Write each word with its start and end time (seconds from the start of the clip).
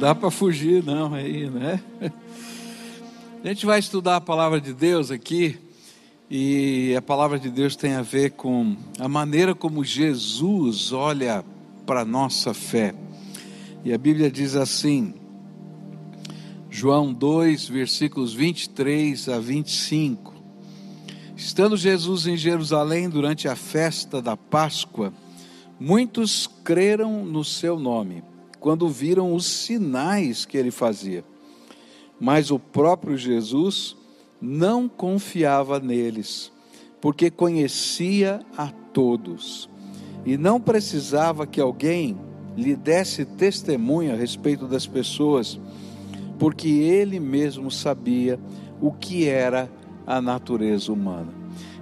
dá 0.00 0.14
para 0.14 0.30
fugir, 0.30 0.82
não, 0.82 1.12
aí, 1.12 1.50
né? 1.50 1.78
A 3.44 3.48
gente 3.48 3.66
vai 3.66 3.78
estudar 3.78 4.16
a 4.16 4.20
palavra 4.20 4.58
de 4.58 4.72
Deus 4.72 5.10
aqui, 5.10 5.58
e 6.30 6.94
a 6.96 7.02
palavra 7.02 7.38
de 7.38 7.50
Deus 7.50 7.76
tem 7.76 7.92
a 7.92 8.00
ver 8.00 8.30
com 8.30 8.74
a 8.98 9.06
maneira 9.06 9.54
como 9.54 9.84
Jesus 9.84 10.90
olha 10.90 11.44
para 11.84 12.00
a 12.00 12.04
nossa 12.04 12.54
fé. 12.54 12.94
E 13.84 13.92
a 13.92 13.98
Bíblia 13.98 14.30
diz 14.30 14.56
assim, 14.56 15.12
João 16.70 17.12
2, 17.12 17.68
versículos 17.68 18.32
23 18.32 19.28
a 19.28 19.38
25. 19.38 20.32
Estando 21.36 21.76
Jesus 21.76 22.26
em 22.26 22.38
Jerusalém 22.38 23.10
durante 23.10 23.48
a 23.48 23.56
festa 23.56 24.22
da 24.22 24.34
Páscoa, 24.34 25.12
muitos 25.78 26.48
creram 26.64 27.22
no 27.26 27.44
seu 27.44 27.78
nome, 27.78 28.22
quando 28.60 28.88
viram 28.88 29.34
os 29.34 29.46
sinais 29.46 30.44
que 30.44 30.56
ele 30.56 30.70
fazia. 30.70 31.24
Mas 32.20 32.50
o 32.50 32.58
próprio 32.58 33.16
Jesus 33.16 33.96
não 34.40 34.88
confiava 34.88 35.80
neles, 35.80 36.52
porque 37.00 37.30
conhecia 37.30 38.40
a 38.56 38.68
todos 38.92 39.68
e 40.24 40.36
não 40.36 40.60
precisava 40.60 41.46
que 41.46 41.60
alguém 41.60 42.16
lhe 42.56 42.76
desse 42.76 43.24
testemunho 43.24 44.12
a 44.12 44.16
respeito 44.16 44.66
das 44.66 44.86
pessoas, 44.86 45.58
porque 46.38 46.68
ele 46.68 47.18
mesmo 47.18 47.70
sabia 47.70 48.38
o 48.80 48.92
que 48.92 49.26
era 49.26 49.70
a 50.06 50.20
natureza 50.20 50.92
humana. 50.92 51.32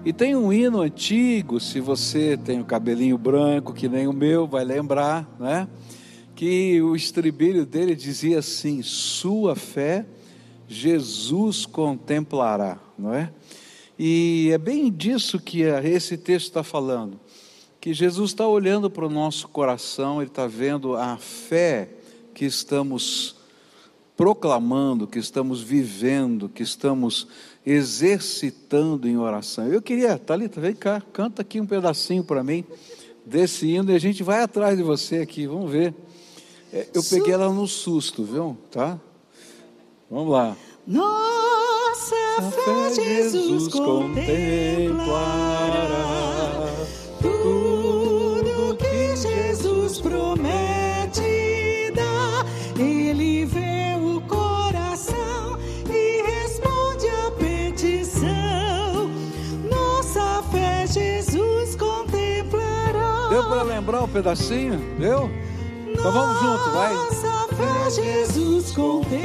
E 0.04 0.12
tem 0.12 0.37
um 0.37 0.52
hino 0.52 0.80
antigo, 0.80 1.59
se 1.59 1.80
você 1.80 2.37
tem 2.37 2.60
o 2.60 2.65
cabelinho 2.65 3.18
branco, 3.18 3.73
que 3.73 3.88
nem 3.88 4.06
o 4.06 4.12
meu, 4.12 4.46
vai 4.46 4.65
lembrar, 4.65 5.29
né? 5.38 5.66
Que 6.38 6.80
o 6.80 6.95
estribilho 6.95 7.66
dele 7.66 7.97
dizia 7.97 8.38
assim: 8.38 8.80
Sua 8.80 9.56
fé 9.56 10.06
Jesus 10.69 11.66
contemplará, 11.66 12.79
não 12.96 13.12
é? 13.12 13.32
E 13.99 14.49
é 14.52 14.57
bem 14.57 14.88
disso 14.88 15.40
que 15.40 15.62
esse 15.62 16.16
texto 16.16 16.46
está 16.46 16.62
falando. 16.62 17.18
Que 17.80 17.93
Jesus 17.93 18.30
está 18.30 18.46
olhando 18.46 18.88
para 18.88 19.04
o 19.04 19.10
nosso 19.10 19.49
coração, 19.49 20.23
Ele 20.23 20.30
está 20.30 20.46
vendo 20.46 20.95
a 20.95 21.16
fé 21.16 21.88
que 22.32 22.45
estamos 22.45 23.34
proclamando, 24.16 25.09
que 25.09 25.18
estamos 25.18 25.60
vivendo, 25.60 26.49
que 26.49 26.62
estamos 26.62 27.27
exercitando 27.66 29.09
em 29.09 29.16
oração. 29.16 29.66
Eu 29.66 29.82
queria, 29.82 30.16
Thalita, 30.16 30.60
vem 30.60 30.77
cá, 30.77 31.02
canta 31.12 31.43
aqui 31.43 31.60
um 31.60 31.66
pedacinho 31.66 32.23
para 32.23 32.45
mim 32.45 32.65
desse 33.27 33.66
hino 33.66 33.90
e 33.90 33.96
a 33.96 33.99
gente 33.99 34.23
vai 34.23 34.40
atrás 34.40 34.77
de 34.77 34.84
você 34.84 35.16
aqui, 35.16 35.45
vamos 35.45 35.68
ver. 35.68 35.93
É, 36.73 36.87
eu 36.93 37.02
peguei 37.02 37.33
ela 37.33 37.49
no 37.51 37.66
susto, 37.66 38.23
viu? 38.24 38.57
Tá? 38.71 38.99
Vamos 40.11 40.33
lá. 40.33 40.57
Nossa 40.87 42.15
fé, 42.51 42.95
Jesus 42.95 43.69
contemplará 43.69 45.07
tudo 47.21 48.77
que 48.77 49.16
Jesus 49.16 50.01
promete 50.01 51.91
dar. 51.95 52.45
Ele 52.79 53.45
vê 53.46 53.95
o 54.01 54.21
coração 54.23 55.59
e 55.91 56.23
responde 56.23 57.07
a 57.09 57.30
petição. 57.33 59.11
Nossa 59.71 60.43
fé, 60.51 60.87
Jesus 60.87 61.77
contemplará. 61.77 63.29
Deu 63.30 63.45
para 63.45 63.63
lembrar 63.63 64.03
um 64.03 64.09
pedacinho? 64.09 64.78
Deu? 64.99 65.31
Então 66.09 66.22
vamos 66.22 66.41
junto, 66.41 66.70
vai. 66.70 66.94
Nossa 66.94 67.48
fé, 67.54 67.91
Jesus 67.91 68.72
contemplará 68.75 69.20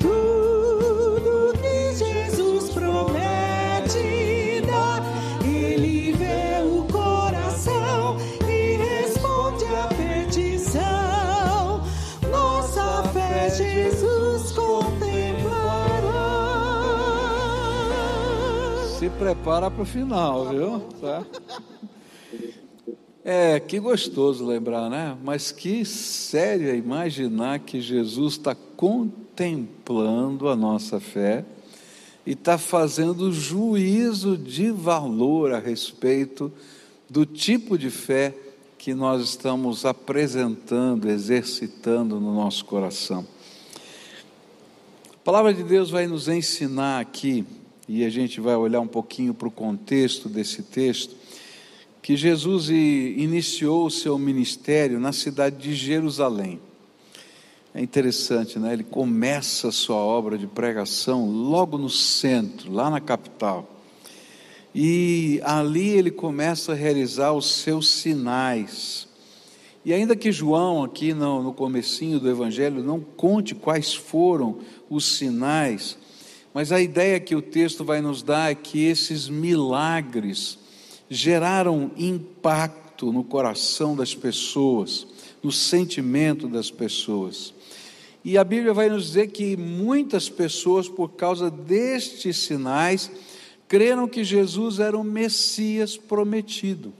tudo 0.00 1.52
que 1.60 1.92
Jesus 1.94 2.70
promete 2.70 4.62
dar. 4.66 5.02
Ele 5.44 6.12
vê 6.12 6.62
o 6.64 6.84
coração 6.90 8.16
e 8.48 8.78
responde 8.78 9.66
a 9.66 9.88
petição. 9.88 11.82
Nossa 12.30 13.02
fé, 13.12 13.50
Jesus 13.50 14.52
contemplará. 14.52 16.00
Se 18.98 19.10
prepara 19.10 19.70
para 19.70 19.82
o 19.82 19.84
final, 19.84 20.46
viu? 20.46 20.80
Tá? 21.02 21.22
É, 23.22 23.60
que 23.60 23.78
gostoso 23.78 24.46
lembrar, 24.46 24.88
né? 24.88 25.16
Mas 25.22 25.52
que 25.52 25.84
sério 25.84 26.70
é 26.70 26.76
imaginar 26.76 27.58
que 27.58 27.78
Jesus 27.78 28.34
está 28.34 28.54
contemplando 28.54 30.48
a 30.48 30.56
nossa 30.56 30.98
fé 30.98 31.44
e 32.24 32.32
está 32.32 32.56
fazendo 32.56 33.30
juízo 33.30 34.38
de 34.38 34.70
valor 34.70 35.52
a 35.52 35.58
respeito 35.58 36.50
do 37.10 37.26
tipo 37.26 37.76
de 37.76 37.90
fé 37.90 38.34
que 38.78 38.94
nós 38.94 39.22
estamos 39.22 39.84
apresentando, 39.84 41.10
exercitando 41.10 42.18
no 42.18 42.34
nosso 42.34 42.64
coração. 42.64 43.26
A 45.12 45.18
palavra 45.22 45.52
de 45.52 45.62
Deus 45.62 45.90
vai 45.90 46.06
nos 46.06 46.26
ensinar 46.26 47.00
aqui, 47.00 47.44
e 47.86 48.02
a 48.02 48.08
gente 48.08 48.40
vai 48.40 48.56
olhar 48.56 48.80
um 48.80 48.86
pouquinho 48.86 49.34
para 49.34 49.46
o 49.46 49.50
contexto 49.50 50.26
desse 50.30 50.62
texto, 50.62 51.19
que 52.02 52.16
Jesus 52.16 52.70
iniciou 52.70 53.86
o 53.86 53.90
seu 53.90 54.18
ministério 54.18 54.98
na 54.98 55.12
cidade 55.12 55.56
de 55.56 55.74
Jerusalém. 55.74 56.60
É 57.74 57.80
interessante, 57.80 58.58
né? 58.58 58.72
Ele 58.72 58.82
começa 58.82 59.68
a 59.68 59.72
sua 59.72 59.96
obra 59.96 60.36
de 60.36 60.46
pregação 60.46 61.30
logo 61.30 61.78
no 61.78 61.88
centro, 61.88 62.72
lá 62.72 62.90
na 62.90 63.00
capital. 63.00 63.68
E 64.74 65.40
ali 65.44 65.88
ele 65.90 66.10
começa 66.10 66.72
a 66.72 66.74
realizar 66.74 67.32
os 67.32 67.46
seus 67.60 67.88
sinais. 67.88 69.06
E 69.84 69.92
ainda 69.92 70.16
que 70.16 70.32
João, 70.32 70.82
aqui 70.84 71.14
no, 71.14 71.42
no 71.42 71.52
comecinho 71.52 72.18
do 72.18 72.28
Evangelho, 72.28 72.82
não 72.82 73.00
conte 73.00 73.54
quais 73.54 73.94
foram 73.94 74.58
os 74.88 75.16
sinais, 75.16 75.96
mas 76.52 76.72
a 76.72 76.80
ideia 76.80 77.20
que 77.20 77.36
o 77.36 77.42
texto 77.42 77.84
vai 77.84 78.00
nos 78.00 78.22
dar 78.22 78.50
é 78.50 78.54
que 78.54 78.84
esses 78.84 79.28
milagres 79.28 80.58
geraram 81.10 81.90
impacto 81.96 83.12
no 83.12 83.24
coração 83.24 83.96
das 83.96 84.14
pessoas, 84.14 85.06
no 85.42 85.50
sentimento 85.50 86.46
das 86.46 86.70
pessoas. 86.70 87.52
E 88.24 88.38
a 88.38 88.44
Bíblia 88.44 88.72
vai 88.72 88.88
nos 88.88 89.06
dizer 89.06 89.28
que 89.28 89.56
muitas 89.56 90.28
pessoas, 90.28 90.88
por 90.88 91.08
causa 91.10 91.50
destes 91.50 92.36
sinais, 92.36 93.10
creram 93.66 94.06
que 94.06 94.22
Jesus 94.22 94.78
era 94.78 94.96
o 94.96 95.02
Messias 95.02 95.96
prometido. 95.96 96.92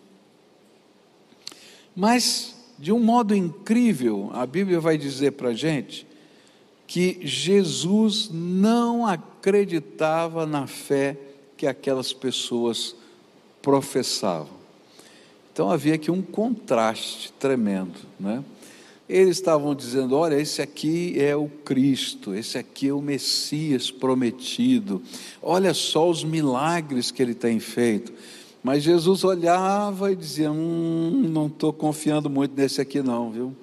Mas, 1.95 2.57
de 2.79 2.91
um 2.91 2.99
modo 2.99 3.35
incrível, 3.35 4.31
a 4.33 4.47
Bíblia 4.47 4.81
vai 4.81 4.97
dizer 4.97 5.33
para 5.33 5.51
a 5.51 5.55
gente 5.55 6.07
que 6.87 7.21
Jesus 7.23 8.31
não 8.33 9.07
acreditava 9.07 10.47
na 10.47 10.67
fé 10.67 11.17
que 11.57 11.67
aquelas 11.67 12.13
pessoas 12.13 12.97
professavam. 13.63 14.61
Então 15.53 15.71
havia 15.71 15.95
aqui 15.95 16.11
um 16.11 16.23
contraste 16.23 17.33
tremendo, 17.39 17.99
né? 18.19 18.43
Eles 19.09 19.39
estavam 19.39 19.75
dizendo: 19.75 20.17
olha, 20.17 20.41
esse 20.41 20.63
aqui 20.63 21.15
é 21.19 21.35
o 21.35 21.49
Cristo, 21.49 22.33
esse 22.35 22.57
aqui 22.57 22.89
é 22.89 22.93
o 22.93 23.03
Messias 23.03 23.91
prometido, 23.91 25.03
olha 25.43 25.75
só 25.75 26.09
os 26.09 26.23
milagres 26.23 27.11
que 27.11 27.21
ele 27.21 27.35
tem 27.35 27.59
feito. 27.59 28.13
Mas 28.63 28.85
Jesus 28.85 29.25
olhava 29.25 30.13
e 30.13 30.17
dizia: 30.17 30.53
hum, 30.53 31.25
não 31.29 31.49
estou 31.49 31.73
confiando 31.73 32.31
muito 32.31 32.55
nesse 32.55 32.81
aqui, 32.81 33.03
não, 33.03 33.31
viu? 33.31 33.57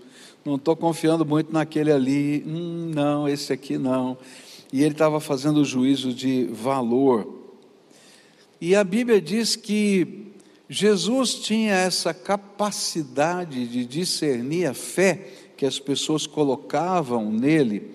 Não 0.43 0.55
estou 0.55 0.75
confiando 0.75 1.25
muito 1.25 1.53
naquele 1.53 1.91
ali, 1.91 2.43
hum, 2.45 2.91
não, 2.93 3.27
esse 3.27 3.53
aqui 3.53 3.77
não. 3.77 4.17
E 4.71 4.83
ele 4.83 4.91
estava 4.91 5.21
fazendo 5.21 5.61
o 5.61 5.65
juízo 5.65 6.13
de 6.13 6.43
valor 6.45 7.36
e 8.59 8.75
a 8.75 8.83
Bíblia 8.83 9.21
diz 9.21 9.55
que 9.55 10.33
Jesus 10.69 11.35
tinha 11.35 11.75
essa 11.75 12.13
capacidade 12.13 13.65
de 13.67 13.85
discernir 13.85 14.65
a 14.65 14.73
fé 14.73 15.29
que 15.55 15.65
as 15.65 15.79
pessoas 15.79 16.27
colocavam 16.27 17.31
nele, 17.31 17.91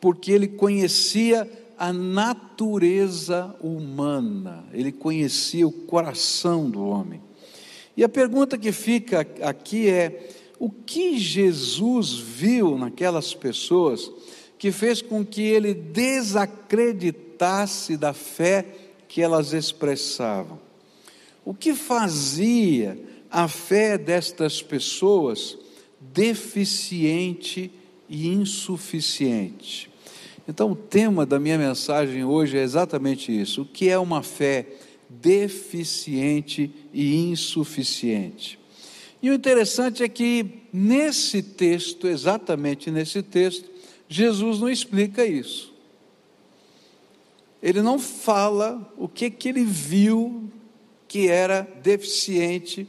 porque 0.00 0.32
ele 0.32 0.48
conhecia 0.48 1.46
a 1.76 1.92
natureza 1.92 3.54
humana, 3.60 4.64
ele 4.72 4.92
conhecia 4.92 5.66
o 5.66 5.72
coração 5.72 6.70
do 6.70 6.82
homem. 6.84 7.20
E 7.96 8.02
a 8.02 8.08
pergunta 8.08 8.58
que 8.58 8.72
fica 8.72 9.20
aqui 9.42 9.88
é: 9.88 10.30
o 10.58 10.68
que 10.70 11.18
Jesus 11.18 12.12
viu 12.12 12.78
naquelas 12.78 13.34
pessoas 13.34 14.10
que 14.58 14.72
fez 14.72 15.00
com 15.02 15.24
que 15.24 15.42
ele 15.42 15.74
desacreditasse 15.74 17.96
da 17.96 18.12
fé 18.12 18.83
que 19.14 19.22
elas 19.22 19.52
expressavam. 19.52 20.58
O 21.44 21.54
que 21.54 21.72
fazia 21.72 22.98
a 23.30 23.46
fé 23.46 23.96
destas 23.96 24.60
pessoas 24.60 25.56
deficiente 26.00 27.70
e 28.08 28.26
insuficiente. 28.26 29.88
Então, 30.48 30.72
o 30.72 30.74
tema 30.74 31.24
da 31.24 31.38
minha 31.38 31.56
mensagem 31.56 32.24
hoje 32.24 32.58
é 32.58 32.62
exatamente 32.64 33.30
isso: 33.30 33.62
o 33.62 33.64
que 33.64 33.88
é 33.88 33.96
uma 33.96 34.20
fé 34.20 34.66
deficiente 35.08 36.68
e 36.92 37.14
insuficiente? 37.14 38.58
E 39.22 39.30
o 39.30 39.34
interessante 39.34 40.02
é 40.02 40.08
que 40.08 40.44
nesse 40.72 41.40
texto, 41.40 42.08
exatamente 42.08 42.90
nesse 42.90 43.22
texto, 43.22 43.70
Jesus 44.08 44.58
não 44.58 44.68
explica 44.68 45.24
isso. 45.24 45.72
Ele 47.64 47.80
não 47.80 47.98
fala 47.98 48.92
o 48.94 49.08
que, 49.08 49.30
que 49.30 49.48
ele 49.48 49.64
viu 49.64 50.50
que 51.08 51.28
era 51.28 51.66
deficiente 51.82 52.86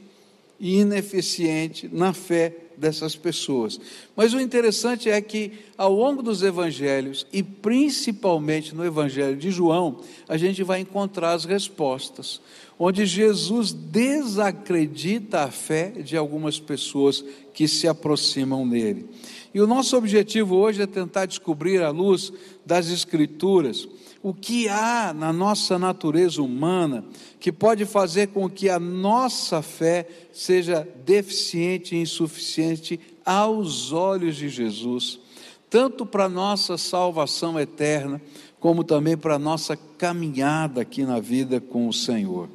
e 0.60 0.80
ineficiente 0.80 1.88
na 1.90 2.12
fé 2.12 2.54
dessas 2.76 3.16
pessoas. 3.16 3.80
Mas 4.14 4.34
o 4.34 4.40
interessante 4.40 5.08
é 5.08 5.18
que, 5.22 5.52
ao 5.78 5.90
longo 5.94 6.22
dos 6.22 6.42
evangelhos, 6.42 7.26
e 7.32 7.42
principalmente 7.42 8.74
no 8.74 8.84
evangelho 8.84 9.34
de 9.34 9.50
João, 9.50 10.02
a 10.28 10.36
gente 10.36 10.62
vai 10.62 10.80
encontrar 10.80 11.32
as 11.32 11.46
respostas, 11.46 12.38
onde 12.78 13.06
Jesus 13.06 13.72
desacredita 13.72 15.44
a 15.44 15.50
fé 15.50 15.88
de 15.88 16.18
algumas 16.18 16.60
pessoas 16.60 17.24
que 17.54 17.66
se 17.66 17.88
aproximam 17.88 18.68
dele. 18.68 19.08
E 19.54 19.60
o 19.62 19.66
nosso 19.66 19.96
objetivo 19.96 20.56
hoje 20.56 20.82
é 20.82 20.86
tentar 20.86 21.24
descobrir, 21.24 21.82
à 21.82 21.88
luz 21.88 22.30
das 22.66 22.90
Escrituras, 22.90 23.88
o 24.22 24.34
que 24.34 24.68
há 24.68 25.14
na 25.14 25.32
nossa 25.32 25.78
natureza 25.78 26.42
humana 26.42 27.04
que 27.38 27.52
pode 27.52 27.84
fazer 27.84 28.28
com 28.28 28.48
que 28.48 28.68
a 28.68 28.78
nossa 28.78 29.62
fé 29.62 30.06
seja 30.32 30.86
deficiente 31.04 31.94
e 31.94 32.00
insuficiente 32.00 32.98
aos 33.24 33.92
olhos 33.92 34.36
de 34.36 34.48
Jesus, 34.48 35.20
tanto 35.68 36.06
para 36.06 36.28
nossa 36.28 36.76
salvação 36.78 37.58
eterna, 37.58 38.20
como 38.58 38.82
também 38.82 39.16
para 39.16 39.38
nossa 39.38 39.76
caminhada 39.76 40.80
aqui 40.80 41.04
na 41.04 41.20
vida 41.20 41.60
com 41.60 41.88
o 41.88 41.92
Senhor. 41.92 42.48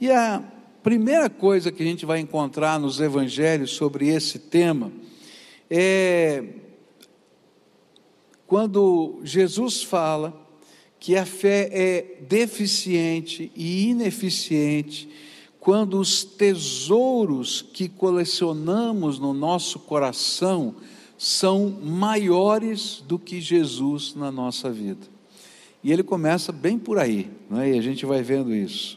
E 0.00 0.10
a 0.10 0.42
primeira 0.82 1.30
coisa 1.30 1.72
que 1.72 1.82
a 1.82 1.86
gente 1.86 2.04
vai 2.04 2.20
encontrar 2.20 2.78
nos 2.78 3.00
evangelhos 3.00 3.70
sobre 3.70 4.08
esse 4.08 4.38
tema 4.38 4.92
é 5.70 6.44
quando 8.46 9.20
Jesus 9.24 9.82
fala 9.82 10.41
que 11.02 11.16
a 11.16 11.26
fé 11.26 11.68
é 11.72 12.16
deficiente 12.28 13.50
e 13.56 13.88
ineficiente 13.88 15.08
quando 15.58 15.98
os 15.98 16.22
tesouros 16.22 17.60
que 17.60 17.88
colecionamos 17.88 19.18
no 19.18 19.34
nosso 19.34 19.80
coração 19.80 20.76
são 21.18 21.68
maiores 21.82 23.02
do 23.04 23.18
que 23.18 23.40
Jesus 23.40 24.14
na 24.14 24.30
nossa 24.30 24.70
vida. 24.70 25.04
E 25.82 25.90
ele 25.90 26.04
começa 26.04 26.52
bem 26.52 26.78
por 26.78 27.00
aí, 27.00 27.28
não 27.50 27.60
é? 27.60 27.72
e 27.72 27.78
a 27.78 27.82
gente 27.82 28.06
vai 28.06 28.22
vendo 28.22 28.54
isso. 28.54 28.96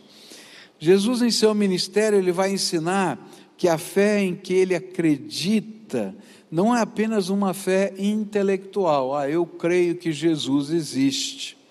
Jesus, 0.78 1.24
em 1.24 1.32
seu 1.32 1.56
ministério, 1.56 2.20
ele 2.20 2.32
vai 2.32 2.54
ensinar 2.54 3.18
que 3.58 3.68
a 3.68 3.80
fé 3.80 4.22
em 4.22 4.36
que 4.36 4.54
ele 4.54 4.76
acredita 4.76 6.16
não 6.52 6.76
é 6.76 6.82
apenas 6.82 7.30
uma 7.30 7.52
fé 7.56 7.96
intelectual, 7.98 9.18
ah, 9.18 9.28
eu 9.28 9.44
creio 9.44 9.96
que 9.96 10.12
Jesus 10.12 10.70
existe 10.70 11.65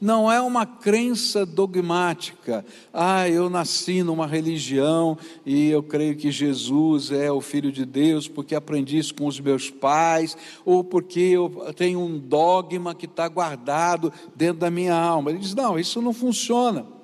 não 0.00 0.30
é 0.30 0.40
uma 0.40 0.64
crença 0.64 1.44
dogmática. 1.44 2.64
Ah, 2.92 3.28
eu 3.28 3.50
nasci 3.50 4.02
numa 4.02 4.26
religião 4.26 5.18
e 5.44 5.68
eu 5.68 5.82
creio 5.82 6.16
que 6.16 6.30
Jesus 6.30 7.10
é 7.10 7.30
o 7.30 7.40
Filho 7.40 7.70
de 7.70 7.84
Deus 7.84 8.26
porque 8.26 8.54
aprendi 8.54 8.98
isso 8.98 9.14
com 9.14 9.26
os 9.26 9.38
meus 9.38 9.70
pais, 9.70 10.36
ou 10.64 10.82
porque 10.82 11.20
eu 11.20 11.72
tenho 11.76 12.00
um 12.00 12.18
dogma 12.18 12.94
que 12.94 13.06
está 13.06 13.28
guardado 13.28 14.12
dentro 14.34 14.60
da 14.60 14.70
minha 14.70 14.94
alma. 14.94 15.30
Ele 15.30 15.40
diz: 15.40 15.54
não, 15.54 15.78
isso 15.78 16.00
não 16.00 16.12
funciona 16.12 16.99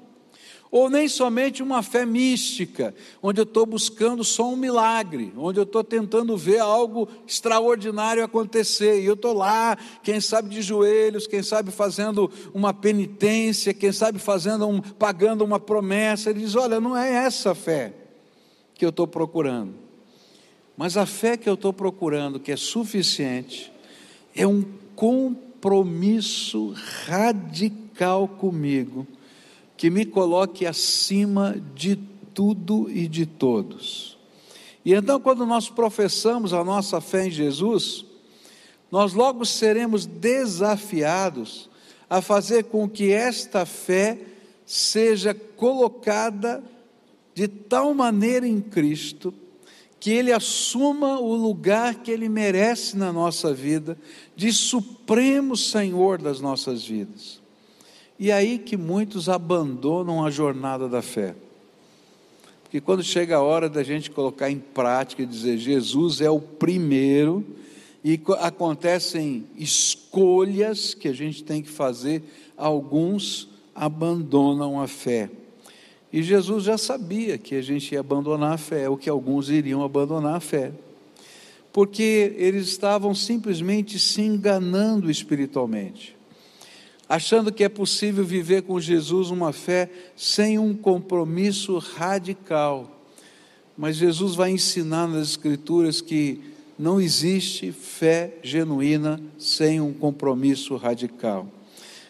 ou 0.71 0.91
nem 0.91 1.09
somente 1.09 1.63
uma 1.63 1.83
fé 1.83 2.05
mística, 2.05 2.95
onde 3.23 3.41
eu 3.41 3.45
estou 3.45 3.65
buscando 3.65 4.25
só 4.25 4.51
um 4.51 4.57
milagre, 4.57 5.33
onde 5.37 5.59
eu 5.59 5.65
estou 5.65 5.85
tentando 5.85 6.37
ver 6.37 6.59
algo 6.59 7.09
extraordinário 7.27 8.25
acontecer, 8.25 9.01
e 9.01 9.07
eu 9.07 9.15
estou 9.15 9.33
lá, 9.33 9.77
quem 10.03 10.21
sabe 10.21 10.49
de 10.49 10.63
joelhos, 10.63 11.27
quem 11.27 11.43
sabe 11.43 11.71
fazendo 11.71 12.31
uma 12.53 12.75
penitência, 12.75 13.73
quem 13.73 13.93
sabe 13.93 14.19
fazendo 14.19 14.67
um, 14.67 14.81
pagando 14.81 15.45
uma 15.45 15.61
promessa, 15.61 16.31
ele 16.31 16.41
diz: 16.41 16.55
olha, 16.55 16.81
não 16.81 16.97
é 16.97 17.11
essa 17.25 17.55
fé 17.55 17.93
que 18.75 18.85
eu 18.85 18.91
estou 18.91 19.07
procurando, 19.07 19.75
mas 20.77 20.97
a 20.97 21.07
fé 21.07 21.37
que 21.37 21.49
eu 21.49 21.55
estou 21.55 21.73
procurando, 21.73 22.41
que 22.41 22.53
é 22.53 22.57
suficiente, 22.57 23.73
é 24.35 24.47
um 24.47 24.65
compromisso 24.95 26.75
radical 27.07 28.29
comigo 28.29 29.07
que 29.77 29.91
me 29.91 30.05
coloque 30.05 30.67
acima 30.67 31.57
de 31.75 31.97
tudo 32.35 32.91
e 32.91 33.07
de 33.09 33.27
todos. 33.27 34.17
E 34.85 34.95
então, 34.95 35.21
quando 35.21 35.45
nós 35.45 35.69
professamos 35.69 36.53
a 36.53 36.63
nossa 36.63 37.01
fé 37.01 37.27
em 37.27 37.31
Jesus, 37.31 38.05
nós 38.91 39.13
logo 39.13 39.45
seremos 39.45 40.07
desafiados 40.07 41.69
a 42.09 42.23
fazer 42.23 42.65
com 42.65 42.89
que 42.89 43.13
esta 43.13 43.67
fé 43.67 44.19
seja 44.65 45.35
colocada 45.35 46.63
de 47.35 47.49
tal 47.49 47.93
maneira 47.93 48.47
em 48.47 48.61
Cristo 48.61 49.35
que 49.99 50.11
Ele 50.13 50.33
assuma 50.33 51.19
o 51.19 51.35
lugar 51.35 51.97
que 51.97 52.11
Ele 52.11 52.29
merece 52.29 52.97
na 52.97 53.13
nossa 53.13 53.53
vida, 53.53 53.99
de 54.37 54.53
supremo 54.53 55.57
Senhor 55.57 56.23
das 56.23 56.41
nossas 56.41 56.85
vidas. 56.85 57.41
E 58.19 58.33
aí 58.33 58.59
que 58.59 58.77
muitos 58.77 59.29
abandonam 59.29 60.25
a 60.25 60.31
jornada 60.31 60.89
da 60.89 61.03
fé. 61.03 61.35
Porque 62.63 62.81
quando 62.81 63.03
chega 63.03 63.37
a 63.37 63.43
hora 63.43 63.69
da 63.69 63.83
gente 63.83 64.11
colocar 64.11 64.51
em 64.51 64.59
prática 64.59 65.23
e 65.23 65.27
dizer 65.27 65.59
Jesus 65.59 66.21
é 66.21 66.31
o 66.31 66.41
primeiro, 66.41 67.45
e 68.03 68.19
acontecem 68.39 69.45
escolhas 69.57 70.95
que 70.95 71.09
a 71.09 71.13
gente 71.13 71.45
tem 71.45 71.61
que 71.61 71.69
fazer, 71.69 72.23
alguns 72.57 73.49
abandonam 73.75 74.81
a 74.81 74.89
fé. 74.89 75.29
E 76.13 76.23
Jesus 76.23 76.65
já 76.65 76.79
sabia 76.79 77.37
que 77.37 77.55
a 77.55 77.63
gente 77.63 77.93
ia 77.93 78.01
abandonar 78.01 78.55
a 78.55 78.59
fé, 78.59 78.89
ou 78.89 78.97
que 78.97 79.11
alguns 79.11 79.51
iriam 79.51 79.85
abandonar 79.85 80.37
a 80.37 80.41
fé. 80.41 80.73
Porque 81.73 82.35
eles 82.39 82.69
estavam 82.69 83.15
simplesmente 83.15 83.99
se 83.99 84.23
enganando 84.23 85.11
espiritualmente 85.11 86.16
achando 87.09 87.53
que 87.53 87.65
é 87.65 87.69
possível 87.69 88.25
viver 88.25 88.63
com 88.63 88.81
Jesus 88.81 89.31
uma 89.31 89.53
fé 89.53 89.91
sem 90.17 90.59
um 90.59 90.75
compromisso 90.75 91.79
radical. 91.79 92.91
Mas 93.77 93.97
Jesus 93.97 94.35
vai 94.35 94.51
ensinar 94.51 95.07
nas 95.07 95.29
Escrituras 95.31 96.01
que 96.01 96.41
não 96.79 97.01
existe 97.01 97.73
fé 97.73 98.35
genuína 98.43 99.21
sem 99.39 99.81
um 99.81 99.93
compromisso 99.93 100.77
radical. 100.77 101.49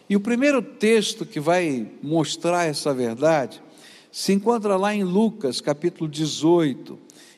E 0.09 0.15
o 0.15 0.19
primeiro 0.19 0.61
texto 0.61 1.25
que 1.25 1.39
vai 1.39 1.87
mostrar 2.01 2.65
essa 2.65 2.93
verdade 2.93 3.61
se 4.11 4.33
encontra 4.33 4.77
lá 4.77 4.95
em 4.95 5.03
Lucas, 5.03 5.61
capítulo 5.61 6.09
18, 6.09 6.97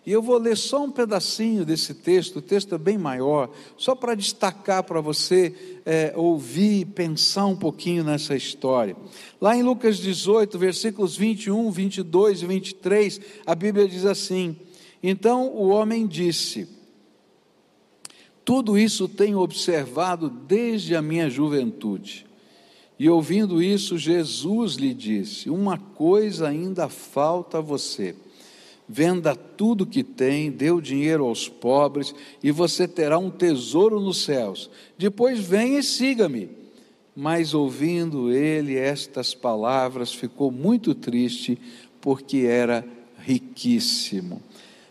e 0.09 0.11
eu 0.11 0.23
vou 0.23 0.39
ler 0.39 0.57
só 0.57 0.85
um 0.85 0.89
pedacinho 0.89 1.63
desse 1.63 1.93
texto, 1.93 2.37
o 2.37 2.41
texto 2.41 2.73
é 2.73 2.79
bem 2.79 2.97
maior, 2.97 3.47
só 3.77 3.93
para 3.93 4.15
destacar 4.15 4.83
para 4.83 4.99
você 4.99 5.53
é, 5.85 6.13
ouvir 6.15 6.79
e 6.79 6.85
pensar 6.85 7.45
um 7.45 7.55
pouquinho 7.55 8.03
nessa 8.03 8.35
história. 8.35 8.97
Lá 9.39 9.55
em 9.55 9.61
Lucas 9.61 9.99
18, 9.99 10.57
versículos 10.57 11.15
21, 11.15 11.69
22 11.69 12.41
e 12.41 12.45
23, 12.47 13.21
a 13.45 13.53
Bíblia 13.53 13.87
diz 13.87 14.03
assim: 14.03 14.55
Então 15.03 15.47
o 15.49 15.67
homem 15.67 16.07
disse: 16.07 16.67
Tudo 18.43 18.79
isso 18.79 19.07
tenho 19.07 19.37
observado 19.37 20.27
desde 20.27 20.95
a 20.95 21.03
minha 21.03 21.29
juventude. 21.29 22.25
E 22.97 23.07
ouvindo 23.07 23.61
isso, 23.61 23.95
Jesus 23.95 24.73
lhe 24.73 24.91
disse: 24.91 25.51
Uma 25.51 25.77
coisa 25.77 26.47
ainda 26.47 26.89
falta 26.89 27.59
a 27.59 27.61
você 27.61 28.15
venda 28.89 29.35
tudo 29.35 29.85
que 29.85 30.03
tem, 30.03 30.49
dê 30.49 30.71
o 30.71 30.81
dinheiro 30.81 31.25
aos 31.25 31.47
pobres, 31.47 32.15
e 32.41 32.49
você 32.49 32.87
terá 32.87 33.19
um 33.19 33.29
tesouro 33.29 33.99
nos 33.99 34.23
céus. 34.23 34.67
Depois 34.97 35.39
venha 35.39 35.77
e 35.77 35.83
siga-me. 35.83 36.49
Mas 37.15 37.53
ouvindo 37.53 38.31
ele 38.31 38.75
estas 38.75 39.35
palavras, 39.35 40.11
ficou 40.11 40.51
muito 40.51 40.95
triste, 40.95 41.59
porque 42.01 42.39
era 42.39 42.83
riquíssimo. 43.19 44.41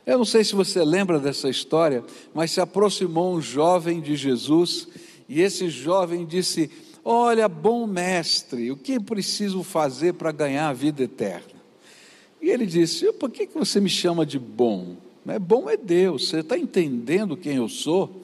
Eu 0.07 0.19
não 0.19 0.25
sei 0.25 0.45
se 0.45 0.55
você 0.55 0.85
lembra 0.85 1.19
dessa 1.19 1.49
história, 1.49 2.05
mas 2.33 2.53
se 2.53 2.61
aproximou 2.61 3.35
um 3.35 3.43
jovem 3.43 4.01
de 4.01 4.15
Jesus, 4.15 4.87
e 5.29 5.41
esse 5.41 5.69
jovem 5.69 6.25
disse: 6.25 6.71
Olha, 7.05 7.49
bom 7.49 7.87
mestre, 7.87 8.71
o 8.71 8.77
que 8.77 9.01
preciso 9.01 9.63
fazer 9.63 10.15
para 10.15 10.31
ganhar 10.31 10.69
a 10.69 10.73
vida 10.73 11.03
eterna? 11.03 11.58
E 12.41 12.51
ele 12.51 12.67
disse: 12.67 13.13
Por 13.13 13.31
que, 13.31 13.47
que 13.47 13.59
você 13.59 13.81
me 13.81 13.89
chama 13.89 14.25
de 14.25 14.39
bom? 14.39 14.97
É 15.27 15.39
bom 15.39 15.69
é 15.69 15.77
Deus. 15.77 16.29
Você 16.29 16.41
está 16.41 16.57
entendendo 16.57 17.37
quem 17.37 17.57
eu 17.57 17.69
sou? 17.69 18.23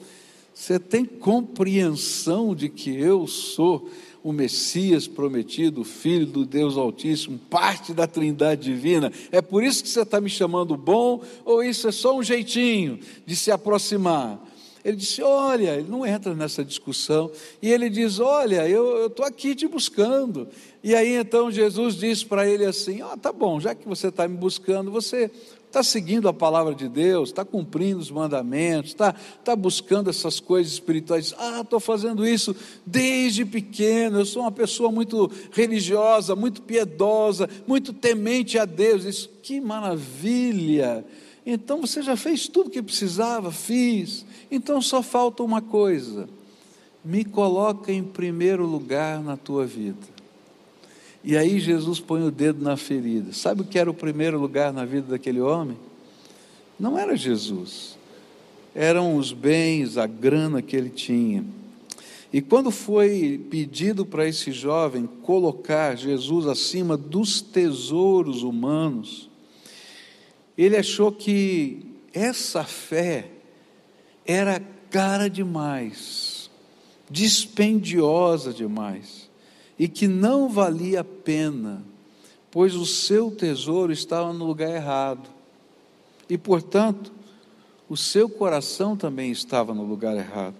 Você 0.53 0.79
tem 0.79 1.03
compreensão 1.05 2.55
de 2.55 2.69
que 2.69 2.89
eu 2.95 3.27
sou 3.27 3.89
o 4.23 4.33
Messias 4.33 5.05
prometido, 5.05 5.81
o 5.81 5.85
Filho 5.85 6.25
do 6.25 6.45
Deus 6.45 6.77
Altíssimo, 6.77 7.37
parte 7.37 7.93
da 7.93 8.07
Trindade 8.07 8.63
Divina. 8.63 9.11
É 9.31 9.39
por 9.39 9.63
isso 9.63 9.83
que 9.83 9.89
você 9.89 10.01
está 10.01 10.19
me 10.19 10.29
chamando 10.29 10.75
bom, 10.75 11.21
ou 11.43 11.61
isso 11.61 11.87
é 11.87 11.91
só 11.91 12.17
um 12.17 12.23
jeitinho 12.23 12.99
de 13.23 13.35
se 13.35 13.51
aproximar? 13.51 14.43
Ele 14.85 14.97
disse: 14.97 15.23
Olha, 15.23 15.71
ele 15.79 15.89
não 15.89 16.05
entra 16.05 16.35
nessa 16.35 16.63
discussão. 16.63 17.31
E 17.59 17.71
ele 17.71 17.89
diz: 17.89 18.19
Olha, 18.19 18.69
eu 18.69 19.07
estou 19.07 19.25
aqui 19.25 19.55
te 19.55 19.67
buscando. 19.67 20.47
E 20.83 20.93
aí 20.93 21.15
então 21.15 21.49
Jesus 21.49 21.95
diz 21.95 22.23
para 22.23 22.47
ele 22.47 22.63
assim: 22.63 23.01
Ó, 23.01 23.11
oh, 23.11 23.17
tá 23.17 23.33
bom, 23.33 23.59
já 23.59 23.73
que 23.73 23.87
você 23.87 24.09
está 24.09 24.27
me 24.27 24.37
buscando, 24.37 24.91
você 24.91 25.31
está 25.65 25.81
seguindo 25.81 26.29
a 26.29 26.33
palavra 26.33 26.75
de 26.75 26.87
Deus, 26.87 27.29
está 27.29 27.43
cumprindo 27.43 27.99
os 27.99 28.11
mandamentos, 28.11 28.91
está 28.91 29.11
tá 29.43 29.55
buscando 29.55 30.07
essas 30.07 30.39
coisas 30.39 30.71
espirituais. 30.71 31.33
Ah, 31.39 31.61
estou 31.61 31.79
fazendo 31.79 32.25
isso 32.25 32.55
desde 32.85 33.43
pequeno, 33.43 34.19
eu 34.19 34.25
sou 34.25 34.43
uma 34.43 34.51
pessoa 34.51 34.91
muito 34.91 35.31
religiosa, 35.51 36.35
muito 36.35 36.61
piedosa, 36.61 37.49
muito 37.65 37.91
temente 37.91 38.59
a 38.59 38.65
Deus. 38.65 39.03
Isso, 39.03 39.29
que 39.41 39.59
maravilha! 39.59 41.03
Então 41.45 41.79
você 41.79 42.01
já 42.01 42.17
fez 42.17 42.47
tudo 42.47 42.67
o 42.67 42.69
que 42.71 42.81
precisava, 42.81 43.51
fiz. 43.51 44.25
Então 44.49 44.81
só 44.81 45.03
falta 45.03 45.43
uma 45.43 45.61
coisa: 45.61 46.27
me 47.03 47.23
coloca 47.23 47.91
em 47.91 48.03
primeiro 48.03 48.65
lugar 48.65 49.21
na 49.21 49.37
tua 49.37 49.65
vida. 49.65 50.15
E 51.23 51.35
aí 51.35 51.59
Jesus 51.59 51.99
põe 51.99 52.23
o 52.23 52.31
dedo 52.31 52.63
na 52.63 52.77
ferida. 52.77 53.33
Sabe 53.33 53.61
o 53.61 53.65
que 53.65 53.79
era 53.79 53.89
o 53.89 53.93
primeiro 53.93 54.39
lugar 54.39 54.71
na 54.71 54.85
vida 54.85 55.07
daquele 55.09 55.41
homem? 55.41 55.77
Não 56.79 56.97
era 56.97 57.15
Jesus. 57.15 57.97
Eram 58.75 59.15
os 59.15 59.31
bens, 59.31 59.97
a 59.97 60.05
grana 60.05 60.61
que 60.61 60.75
ele 60.75 60.89
tinha. 60.89 61.43
E 62.31 62.41
quando 62.41 62.69
foi 62.69 63.43
pedido 63.49 64.05
para 64.05 64.27
esse 64.27 64.51
jovem 64.51 65.07
colocar 65.23 65.95
Jesus 65.95 66.45
acima 66.45 66.97
dos 66.97 67.41
tesouros 67.41 68.43
humanos, 68.43 69.29
ele 70.57 70.77
achou 70.77 71.11
que 71.11 71.85
essa 72.13 72.63
fé 72.63 73.29
era 74.25 74.61
cara 74.89 75.29
demais, 75.29 76.49
dispendiosa 77.09 78.53
demais 78.53 79.29
e 79.77 79.87
que 79.87 80.07
não 80.07 80.49
valia 80.49 81.01
a 81.01 81.03
pena, 81.03 81.83
pois 82.49 82.75
o 82.75 82.85
seu 82.85 83.29
tesouro 83.29 83.91
estava 83.91 84.31
no 84.31 84.45
lugar 84.45 84.73
errado. 84.73 85.29
E, 86.29 86.37
portanto, 86.37 87.11
o 87.89 87.97
seu 87.97 88.29
coração 88.29 88.95
também 88.95 89.31
estava 89.31 89.73
no 89.73 89.83
lugar 89.83 90.15
errado. 90.15 90.55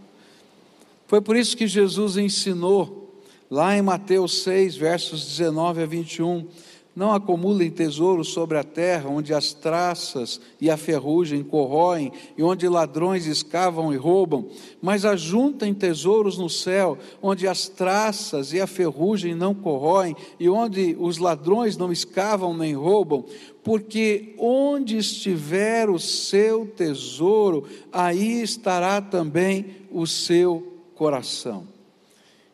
Foi 1.08 1.22
por 1.22 1.36
isso 1.36 1.56
que 1.56 1.68
Jesus 1.68 2.18
ensinou, 2.18 3.22
lá 3.50 3.78
em 3.78 3.82
Mateus 3.82 4.44
6, 4.44 4.76
versos 4.76 5.26
19 5.26 5.84
a 5.84 5.86
21, 5.86 6.48
não 6.96 7.12
acumulem 7.12 7.70
tesouros 7.70 8.30
sobre 8.30 8.58
a 8.58 8.64
terra, 8.64 9.10
onde 9.10 9.34
as 9.34 9.54
traças 9.54 10.40
e 10.62 10.70
a 10.70 10.78
ferrugem 10.78 11.44
corroem, 11.44 12.12
e 12.38 12.42
onde 12.42 12.70
ladrões 12.70 13.26
escavam 13.26 13.94
e 13.94 13.98
roubam, 13.98 14.48
mas 14.82 15.04
ajuntem 15.04 15.74
tesouros 15.74 16.38
no 16.38 16.50
céu, 16.50 16.98
onde 17.22 17.48
as 17.48 17.68
traças 17.68 18.54
e 18.54 18.62
a 18.62 18.68
ferrugem 18.68 19.36
não 19.36 19.54
corroem, 19.54 20.16
e 20.40 20.48
onde 20.48 20.96
os 20.98 21.18
ladrões 21.18 21.76
não 21.76 21.92
escavam 21.92 22.56
nem 22.56 22.74
roubam, 22.74 23.26
porque 23.62 24.34
onde 24.38 24.98
estiver 24.98 25.90
o 25.90 26.00
seu 26.00 26.66
tesouro, 26.66 27.66
aí 27.92 28.42
estará 28.42 29.02
também 29.02 29.66
o 29.92 30.08
seu 30.08 30.82
coração. 30.96 31.75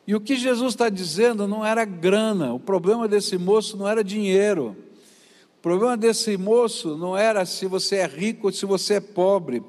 E 0.05 0.15
o 0.15 0.19
que 0.19 0.35
Jesus 0.35 0.73
está 0.73 0.89
dizendo 0.89 1.47
não 1.47 1.65
era 1.65 1.85
grana, 1.85 2.53
o 2.53 2.59
problema 2.59 3.07
desse 3.07 3.37
moço 3.37 3.77
não 3.77 3.87
era 3.87 4.03
dinheiro. 4.03 4.75
O 5.57 5.61
problema 5.61 5.95
desse 5.95 6.37
moço 6.37 6.97
não 6.97 7.15
era 7.15 7.45
se 7.45 7.67
você 7.67 7.97
é 7.97 8.07
rico 8.07 8.47
ou 8.47 8.53
se 8.53 8.65
você 8.65 8.95
é 8.95 8.99
pobre, 8.99 9.63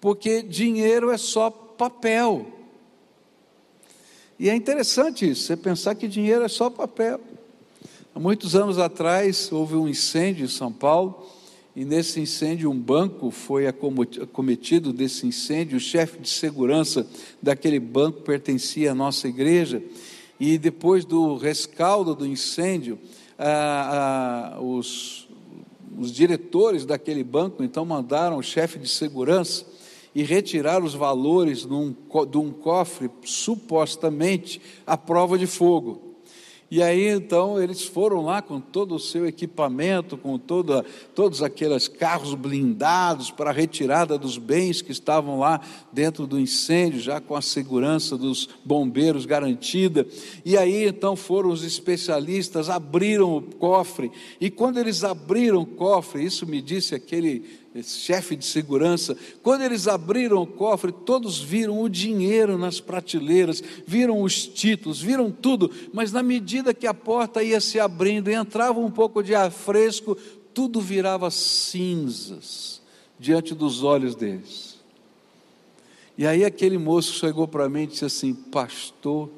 porque 0.00 0.42
dinheiro 0.42 1.10
é 1.10 1.16
só 1.16 1.50
papel. 1.50 2.46
E 4.38 4.48
é 4.50 4.54
interessante 4.54 5.28
isso, 5.28 5.46
você 5.46 5.56
pensar 5.56 5.94
que 5.94 6.06
dinheiro 6.06 6.44
é 6.44 6.48
só 6.48 6.68
papel. 6.68 7.20
Há 8.14 8.20
muitos 8.20 8.54
anos 8.54 8.78
atrás 8.78 9.50
houve 9.50 9.74
um 9.74 9.88
incêndio 9.88 10.44
em 10.44 10.48
São 10.48 10.72
Paulo 10.72 11.26
e 11.78 11.84
nesse 11.84 12.18
incêndio 12.18 12.72
um 12.72 12.76
banco 12.76 13.30
foi 13.30 13.68
acometido 13.68 14.92
desse 14.92 15.28
incêndio, 15.28 15.76
o 15.76 15.80
chefe 15.80 16.18
de 16.18 16.28
segurança 16.28 17.06
daquele 17.40 17.78
banco 17.78 18.22
pertencia 18.22 18.90
à 18.90 18.94
nossa 18.96 19.28
igreja, 19.28 19.80
e 20.40 20.58
depois 20.58 21.04
do 21.04 21.36
rescaldo 21.36 22.16
do 22.16 22.26
incêndio, 22.26 22.98
ah, 23.38 24.56
ah, 24.56 24.60
os, 24.60 25.28
os 25.96 26.10
diretores 26.10 26.84
daquele 26.84 27.22
banco 27.22 27.62
então 27.62 27.84
mandaram 27.84 28.38
o 28.38 28.42
chefe 28.42 28.76
de 28.76 28.88
segurança 28.88 29.64
e 30.12 30.24
retirar 30.24 30.82
os 30.82 30.94
valores 30.94 31.64
num, 31.64 31.94
de 32.28 32.38
um 32.38 32.50
cofre 32.50 33.08
supostamente 33.24 34.60
à 34.84 34.96
prova 34.96 35.38
de 35.38 35.46
fogo. 35.46 36.07
E 36.70 36.82
aí 36.82 37.08
então 37.08 37.60
eles 37.60 37.82
foram 37.84 38.22
lá 38.22 38.42
com 38.42 38.60
todo 38.60 38.94
o 38.94 38.98
seu 38.98 39.26
equipamento, 39.26 40.18
com 40.18 40.38
toda, 40.38 40.84
todos 41.14 41.42
aqueles 41.42 41.88
carros 41.88 42.34
blindados 42.34 43.30
para 43.30 43.50
a 43.50 43.52
retirada 43.52 44.18
dos 44.18 44.36
bens 44.36 44.82
que 44.82 44.92
estavam 44.92 45.38
lá 45.38 45.60
dentro 45.90 46.26
do 46.26 46.38
incêndio, 46.38 47.00
já 47.00 47.20
com 47.20 47.34
a 47.34 47.40
segurança 47.40 48.18
dos 48.18 48.48
bombeiros 48.64 49.24
garantida. 49.24 50.06
E 50.44 50.58
aí 50.58 50.86
então 50.86 51.16
foram 51.16 51.48
os 51.50 51.64
especialistas, 51.64 52.68
abriram 52.68 53.36
o 53.36 53.42
cofre, 53.42 54.10
e 54.38 54.50
quando 54.50 54.78
eles 54.78 55.04
abriram 55.04 55.62
o 55.62 55.66
cofre, 55.66 56.22
isso 56.22 56.46
me 56.46 56.60
disse 56.60 56.94
aquele 56.94 57.44
chefe 57.82 58.34
de 58.34 58.44
segurança, 58.44 59.16
quando 59.42 59.62
eles 59.62 59.86
abriram 59.86 60.42
o 60.42 60.46
cofre, 60.46 60.90
todos 60.90 61.38
viram 61.38 61.80
o 61.80 61.88
dinheiro 61.88 62.58
nas 62.58 62.80
prateleiras, 62.80 63.62
viram 63.86 64.22
os 64.22 64.46
títulos, 64.46 65.00
viram 65.00 65.30
tudo, 65.30 65.70
mas 65.92 66.12
na 66.12 66.22
medida 66.22 66.74
que 66.74 66.86
a 66.86 66.94
porta 66.94 67.42
ia 67.42 67.60
se 67.60 67.78
abrindo 67.78 68.30
e 68.30 68.34
entrava 68.34 68.80
um 68.80 68.90
pouco 68.90 69.22
de 69.22 69.34
ar 69.34 69.50
fresco, 69.50 70.16
tudo 70.54 70.80
virava 70.80 71.30
cinzas 71.30 72.80
diante 73.18 73.54
dos 73.54 73.82
olhos 73.82 74.14
deles. 74.14 74.78
E 76.16 76.26
aí 76.26 76.44
aquele 76.44 76.78
moço 76.78 77.12
chegou 77.12 77.46
para 77.46 77.68
mim 77.68 77.82
e 77.82 77.86
disse 77.88 78.04
assim: 78.04 78.34
Pastor, 78.34 79.30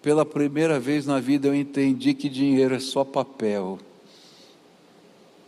pela 0.00 0.24
primeira 0.24 0.80
vez 0.80 1.04
na 1.04 1.20
vida 1.20 1.48
eu 1.48 1.54
entendi 1.54 2.14
que 2.14 2.30
dinheiro 2.30 2.74
é 2.74 2.80
só 2.80 3.04
papel. 3.04 3.78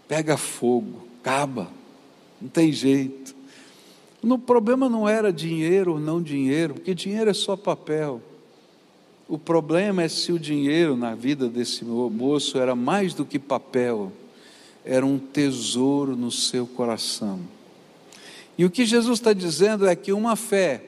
Pega 0.07 0.37
fogo, 0.37 1.09
acaba 1.21 1.76
não 2.41 2.49
tem 2.49 2.73
jeito. 2.73 3.35
O 4.23 4.39
problema 4.39 4.89
não 4.89 5.09
era 5.09 5.33
dinheiro 5.33 5.93
ou 5.93 6.01
não 6.01 6.21
dinheiro, 6.21 6.75
porque 6.75 6.95
dinheiro 6.95 7.31
é 7.31 7.35
só 7.35 7.57
papel. 7.57 8.21
O 9.29 9.39
problema 9.39 10.03
é 10.03 10.09
se 10.09 10.33
o 10.33 10.39
dinheiro 10.39 10.97
na 10.97 11.15
vida 11.15 11.49
desse 11.49 11.85
moço 11.85 12.59
era 12.59 12.75
mais 12.75 13.15
do 13.15 13.25
que 13.25 13.39
papel, 13.39 14.13
era 14.85 15.05
um 15.05 15.19
tesouro 15.19 16.17
no 16.17 16.31
seu 16.31 16.67
coração. 16.67 17.41
E 18.57 18.65
o 18.65 18.71
que 18.71 18.85
Jesus 18.85 19.19
está 19.19 19.33
dizendo 19.33 19.87
é 19.87 19.95
que 19.95 20.13
uma 20.13 20.37
fé 20.37 20.83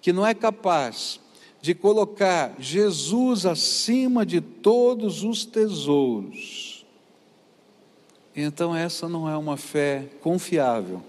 que 0.00 0.12
não 0.12 0.26
é 0.26 0.32
capaz 0.32 1.20
de 1.60 1.74
colocar 1.74 2.54
Jesus 2.58 3.44
acima 3.44 4.24
de 4.24 4.40
todos 4.40 5.22
os 5.22 5.44
tesouros, 5.44 6.69
então, 8.34 8.74
essa 8.74 9.08
não 9.08 9.28
é 9.28 9.36
uma 9.36 9.56
fé 9.56 10.06
confiável, 10.20 11.02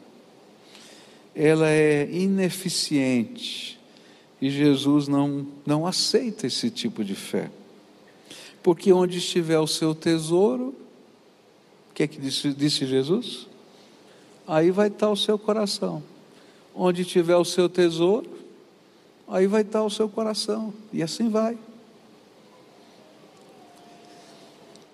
ela 1.36 1.70
é 1.70 2.10
ineficiente 2.12 3.80
e 4.42 4.50
Jesus 4.50 5.08
não, 5.08 5.48
não 5.66 5.86
aceita 5.86 6.48
esse 6.48 6.70
tipo 6.70 7.04
de 7.04 7.14
fé, 7.14 7.52
porque 8.64 8.92
onde 8.92 9.20
estiver 9.20 9.60
o 9.60 9.68
seu 9.68 9.94
tesouro, 9.94 10.76
o 11.90 11.94
que 11.94 12.04
é 12.04 12.08
que 12.08 12.20
disse, 12.20 12.54
disse 12.54 12.86
Jesus? 12.86 13.48
Aí 14.48 14.72
vai 14.72 14.88
estar 14.88 15.10
o 15.10 15.16
seu 15.16 15.38
coração. 15.38 16.04
Onde 16.74 17.06
tiver 17.06 17.36
o 17.36 17.46
seu 17.46 17.70
tesouro, 17.70 18.30
aí 19.28 19.46
vai 19.46 19.62
estar 19.62 19.84
o 19.84 19.90
seu 19.90 20.10
coração, 20.10 20.74
e 20.92 21.04
assim 21.04 21.30
vai. 21.30 21.58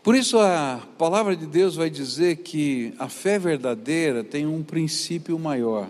Por 0.07 0.15
isso 0.15 0.39
a 0.39 0.87
palavra 0.97 1.35
de 1.35 1.45
Deus 1.45 1.75
vai 1.75 1.89
dizer 1.89 2.37
que 2.37 2.93
a 2.97 3.09
fé 3.09 3.37
verdadeira 3.37 4.23
tem 4.23 4.47
um 4.47 4.63
princípio 4.63 5.37
maior. 5.37 5.89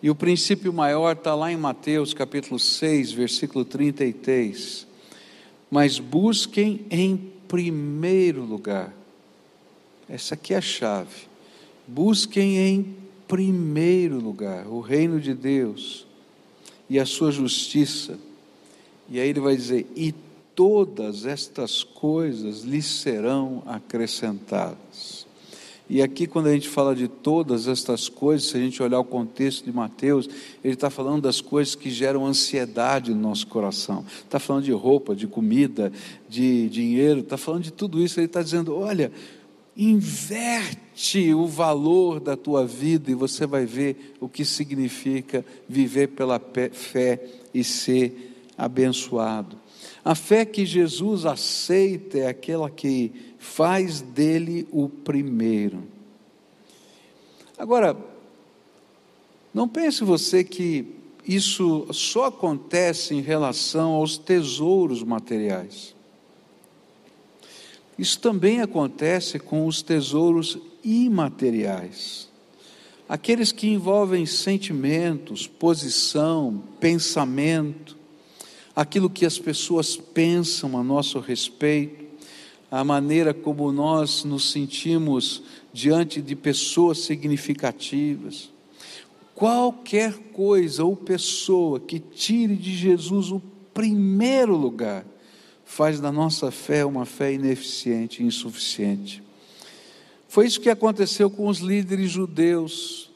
E 0.00 0.08
o 0.08 0.14
princípio 0.14 0.72
maior 0.72 1.16
está 1.16 1.34
lá 1.34 1.50
em 1.50 1.56
Mateus 1.56 2.14
capítulo 2.14 2.60
6, 2.60 3.10
versículo 3.10 3.64
33. 3.64 4.86
Mas 5.68 5.98
busquem 5.98 6.86
em 6.92 7.32
primeiro 7.48 8.44
lugar. 8.44 8.94
Essa 10.08 10.34
aqui 10.34 10.54
é 10.54 10.58
a 10.58 10.60
chave. 10.60 11.26
Busquem 11.88 12.56
em 12.56 12.96
primeiro 13.26 14.20
lugar, 14.20 14.68
o 14.68 14.78
reino 14.78 15.20
de 15.20 15.34
Deus 15.34 16.06
e 16.88 17.00
a 17.00 17.04
sua 17.04 17.32
justiça. 17.32 18.16
E 19.08 19.18
aí 19.18 19.28
ele 19.28 19.40
vai 19.40 19.56
dizer: 19.56 19.88
e 19.96 20.14
todas 20.60 21.24
estas 21.24 21.82
coisas 21.82 22.64
lhe 22.64 22.82
serão 22.82 23.62
acrescentadas. 23.64 25.26
E 25.88 26.02
aqui, 26.02 26.26
quando 26.26 26.48
a 26.48 26.52
gente 26.52 26.68
fala 26.68 26.94
de 26.94 27.08
todas 27.08 27.66
estas 27.66 28.10
coisas, 28.10 28.50
se 28.50 28.58
a 28.58 28.60
gente 28.60 28.82
olhar 28.82 29.00
o 29.00 29.04
contexto 29.04 29.64
de 29.64 29.72
Mateus, 29.72 30.28
ele 30.62 30.74
está 30.74 30.90
falando 30.90 31.22
das 31.22 31.40
coisas 31.40 31.74
que 31.74 31.88
geram 31.88 32.26
ansiedade 32.26 33.14
no 33.14 33.22
nosso 33.22 33.46
coração. 33.46 34.04
Está 34.22 34.38
falando 34.38 34.64
de 34.64 34.72
roupa, 34.72 35.16
de 35.16 35.26
comida, 35.26 35.90
de 36.28 36.68
dinheiro, 36.68 37.20
está 37.20 37.38
falando 37.38 37.62
de 37.62 37.72
tudo 37.72 37.98
isso. 37.98 38.20
Ele 38.20 38.26
está 38.26 38.42
dizendo: 38.42 38.76
olha, 38.76 39.10
inverte 39.74 41.32
o 41.32 41.46
valor 41.46 42.20
da 42.20 42.36
tua 42.36 42.66
vida 42.66 43.10
e 43.10 43.14
você 43.14 43.46
vai 43.46 43.64
ver 43.64 44.14
o 44.20 44.28
que 44.28 44.44
significa 44.44 45.42
viver 45.66 46.08
pela 46.08 46.38
fé 46.70 47.18
e 47.54 47.64
ser 47.64 48.36
abençoado. 48.58 49.56
A 50.04 50.14
fé 50.14 50.44
que 50.44 50.64
Jesus 50.64 51.26
aceita 51.26 52.18
é 52.18 52.26
aquela 52.26 52.70
que 52.70 53.12
faz 53.38 54.00
dele 54.00 54.66
o 54.70 54.88
primeiro. 54.88 55.82
Agora, 57.58 57.96
não 59.52 59.68
pense 59.68 60.02
você 60.02 60.42
que 60.42 60.86
isso 61.26 61.86
só 61.92 62.26
acontece 62.26 63.14
em 63.14 63.20
relação 63.20 63.92
aos 63.92 64.16
tesouros 64.16 65.02
materiais. 65.02 65.94
Isso 67.98 68.18
também 68.18 68.62
acontece 68.62 69.38
com 69.38 69.66
os 69.66 69.82
tesouros 69.82 70.56
imateriais. 70.82 72.30
Aqueles 73.06 73.52
que 73.52 73.68
envolvem 73.68 74.24
sentimentos, 74.24 75.46
posição, 75.46 76.62
pensamento, 76.78 77.99
aquilo 78.74 79.10
que 79.10 79.26
as 79.26 79.38
pessoas 79.38 79.96
pensam 79.96 80.78
a 80.78 80.82
nosso 80.82 81.18
respeito, 81.18 82.04
a 82.70 82.84
maneira 82.84 83.34
como 83.34 83.70
nós 83.72 84.24
nos 84.24 84.50
sentimos 84.52 85.42
diante 85.72 86.22
de 86.22 86.36
pessoas 86.36 86.98
significativas. 86.98 88.50
Qualquer 89.34 90.12
coisa 90.32 90.84
ou 90.84 90.94
pessoa 90.94 91.80
que 91.80 91.98
tire 91.98 92.56
de 92.56 92.76
Jesus 92.76 93.30
o 93.30 93.40
primeiro 93.72 94.56
lugar, 94.56 95.04
faz 95.64 96.00
da 96.00 96.10
nossa 96.10 96.50
fé 96.50 96.84
uma 96.84 97.06
fé 97.06 97.32
ineficiente 97.32 98.22
insuficiente. 98.22 99.22
Foi 100.28 100.46
isso 100.46 100.60
que 100.60 100.68
aconteceu 100.68 101.30
com 101.30 101.48
os 101.48 101.58
líderes 101.58 102.10
judeus, 102.10 103.10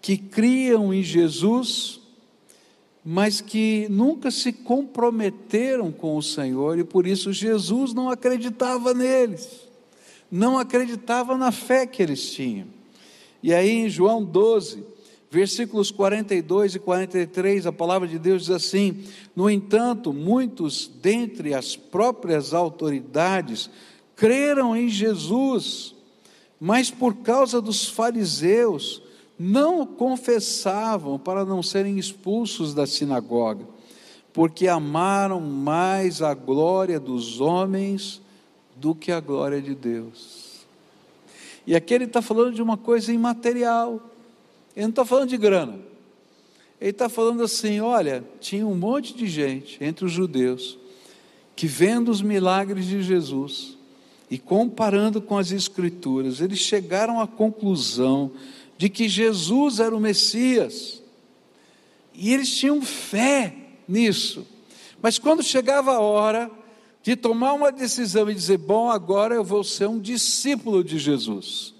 que 0.00 0.16
criam 0.16 0.92
em 0.92 1.02
Jesus, 1.02 1.95
mas 3.08 3.40
que 3.40 3.86
nunca 3.88 4.32
se 4.32 4.52
comprometeram 4.52 5.92
com 5.92 6.16
o 6.16 6.22
Senhor 6.22 6.76
e 6.76 6.82
por 6.82 7.06
isso 7.06 7.32
Jesus 7.32 7.94
não 7.94 8.10
acreditava 8.10 8.92
neles, 8.92 9.48
não 10.28 10.58
acreditava 10.58 11.36
na 11.36 11.52
fé 11.52 11.86
que 11.86 12.02
eles 12.02 12.32
tinham. 12.32 12.66
E 13.40 13.54
aí 13.54 13.70
em 13.70 13.88
João 13.88 14.24
12, 14.24 14.82
versículos 15.30 15.92
42 15.92 16.74
e 16.74 16.78
43, 16.80 17.68
a 17.68 17.72
palavra 17.72 18.08
de 18.08 18.18
Deus 18.18 18.46
diz 18.46 18.50
assim: 18.50 19.04
No 19.36 19.48
entanto, 19.48 20.12
muitos 20.12 20.90
dentre 21.00 21.54
as 21.54 21.76
próprias 21.76 22.52
autoridades 22.52 23.70
creram 24.16 24.76
em 24.76 24.88
Jesus, 24.88 25.94
mas 26.58 26.90
por 26.90 27.18
causa 27.18 27.60
dos 27.60 27.88
fariseus 27.88 29.05
não 29.38 29.86
confessavam 29.86 31.18
para 31.18 31.44
não 31.44 31.62
serem 31.62 31.98
expulsos 31.98 32.72
da 32.74 32.86
sinagoga, 32.86 33.66
porque 34.32 34.68
amaram 34.68 35.40
mais 35.40 36.22
a 36.22 36.34
glória 36.34 36.98
dos 36.98 37.40
homens 37.40 38.20
do 38.74 38.94
que 38.94 39.12
a 39.12 39.20
glória 39.20 39.60
de 39.60 39.74
Deus. 39.74 40.66
E 41.66 41.74
aqui 41.74 41.94
ele 41.94 42.04
está 42.04 42.22
falando 42.22 42.54
de 42.54 42.62
uma 42.62 42.76
coisa 42.76 43.12
imaterial 43.12 44.00
ele 44.76 44.84
não 44.84 44.90
está 44.90 45.06
falando 45.06 45.30
de 45.30 45.38
grana. 45.38 45.78
Ele 46.78 46.90
está 46.90 47.08
falando 47.08 47.42
assim: 47.42 47.80
olha, 47.80 48.22
tinha 48.38 48.66
um 48.66 48.74
monte 48.74 49.16
de 49.16 49.26
gente 49.26 49.82
entre 49.82 50.04
os 50.04 50.12
judeus 50.12 50.78
que, 51.56 51.66
vendo 51.66 52.10
os 52.10 52.20
milagres 52.20 52.84
de 52.84 53.02
Jesus 53.02 53.78
e 54.30 54.36
comparando 54.38 55.22
com 55.22 55.38
as 55.38 55.50
Escrituras, 55.50 56.42
eles 56.42 56.58
chegaram 56.58 57.18
à 57.18 57.26
conclusão 57.26 58.30
de 58.76 58.88
que 58.88 59.08
Jesus 59.08 59.80
era 59.80 59.94
o 59.94 60.00
Messias. 60.00 61.02
E 62.14 62.32
eles 62.32 62.54
tinham 62.56 62.82
fé 62.82 63.54
nisso. 63.86 64.46
Mas 65.00 65.18
quando 65.18 65.42
chegava 65.42 65.92
a 65.92 66.00
hora 66.00 66.50
de 67.02 67.14
tomar 67.14 67.52
uma 67.52 67.70
decisão 67.70 68.30
e 68.30 68.34
dizer: 68.34 68.58
bom, 68.58 68.90
agora 68.90 69.34
eu 69.34 69.44
vou 69.44 69.62
ser 69.62 69.88
um 69.88 69.98
discípulo 69.98 70.82
de 70.82 70.98
Jesus 70.98 71.76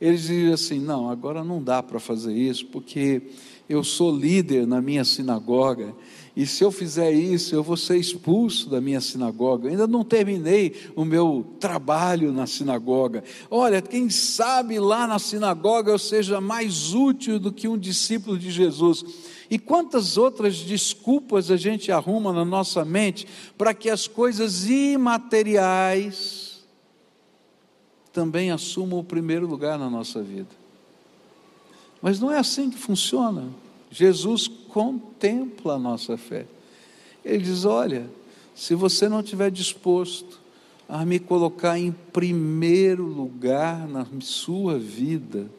eles 0.00 0.22
diziam 0.22 0.54
assim: 0.54 0.78
não, 0.78 1.08
agora 1.08 1.42
não 1.42 1.62
dá 1.62 1.82
para 1.82 1.98
fazer 1.98 2.34
isso, 2.34 2.66
porque 2.66 3.22
eu 3.68 3.82
sou 3.82 4.14
líder 4.14 4.66
na 4.66 4.80
minha 4.80 5.04
sinagoga, 5.04 5.94
e 6.38 6.46
se 6.46 6.62
eu 6.62 6.70
fizer 6.70 7.10
isso, 7.10 7.52
eu 7.52 7.64
vou 7.64 7.76
ser 7.76 7.96
expulso 7.96 8.70
da 8.70 8.80
minha 8.80 9.00
sinagoga. 9.00 9.66
Eu 9.66 9.72
ainda 9.72 9.88
não 9.88 10.04
terminei 10.04 10.72
o 10.94 11.04
meu 11.04 11.44
trabalho 11.58 12.32
na 12.32 12.46
sinagoga. 12.46 13.24
Olha, 13.50 13.82
quem 13.82 14.08
sabe 14.08 14.78
lá 14.78 15.04
na 15.04 15.18
sinagoga 15.18 15.90
eu 15.90 15.98
seja 15.98 16.40
mais 16.40 16.94
útil 16.94 17.40
do 17.40 17.50
que 17.50 17.66
um 17.66 17.76
discípulo 17.76 18.38
de 18.38 18.52
Jesus. 18.52 19.04
E 19.50 19.58
quantas 19.58 20.16
outras 20.16 20.58
desculpas 20.58 21.50
a 21.50 21.56
gente 21.56 21.90
arruma 21.90 22.32
na 22.32 22.44
nossa 22.44 22.84
mente 22.84 23.26
para 23.56 23.74
que 23.74 23.90
as 23.90 24.06
coisas 24.06 24.64
imateriais 24.70 26.64
também 28.12 28.52
assumam 28.52 29.00
o 29.00 29.04
primeiro 29.04 29.48
lugar 29.48 29.76
na 29.76 29.90
nossa 29.90 30.22
vida. 30.22 30.50
Mas 32.00 32.20
não 32.20 32.30
é 32.30 32.38
assim 32.38 32.70
que 32.70 32.78
funciona. 32.78 33.48
Jesus 33.90 34.48
contempla 34.68 35.74
a 35.74 35.78
nossa 35.78 36.16
fé. 36.16 36.46
Ele 37.24 37.42
diz: 37.42 37.64
Olha, 37.64 38.08
se 38.54 38.74
você 38.74 39.08
não 39.08 39.20
estiver 39.20 39.50
disposto 39.50 40.40
a 40.88 41.04
me 41.04 41.18
colocar 41.18 41.78
em 41.78 41.92
primeiro 41.92 43.04
lugar 43.04 43.86
na 43.88 44.06
sua 44.20 44.78
vida, 44.78 45.50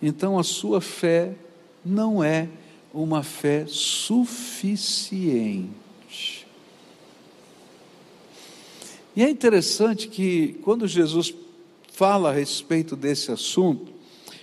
então 0.00 0.38
a 0.38 0.42
sua 0.42 0.80
fé 0.80 1.34
não 1.84 2.22
é 2.22 2.48
uma 2.92 3.22
fé 3.22 3.64
suficiente. 3.66 5.70
E 9.14 9.22
é 9.22 9.28
interessante 9.28 10.08
que 10.08 10.58
quando 10.62 10.86
Jesus 10.86 11.34
fala 11.92 12.30
a 12.30 12.32
respeito 12.32 12.96
desse 12.96 13.30
assunto, 13.30 13.92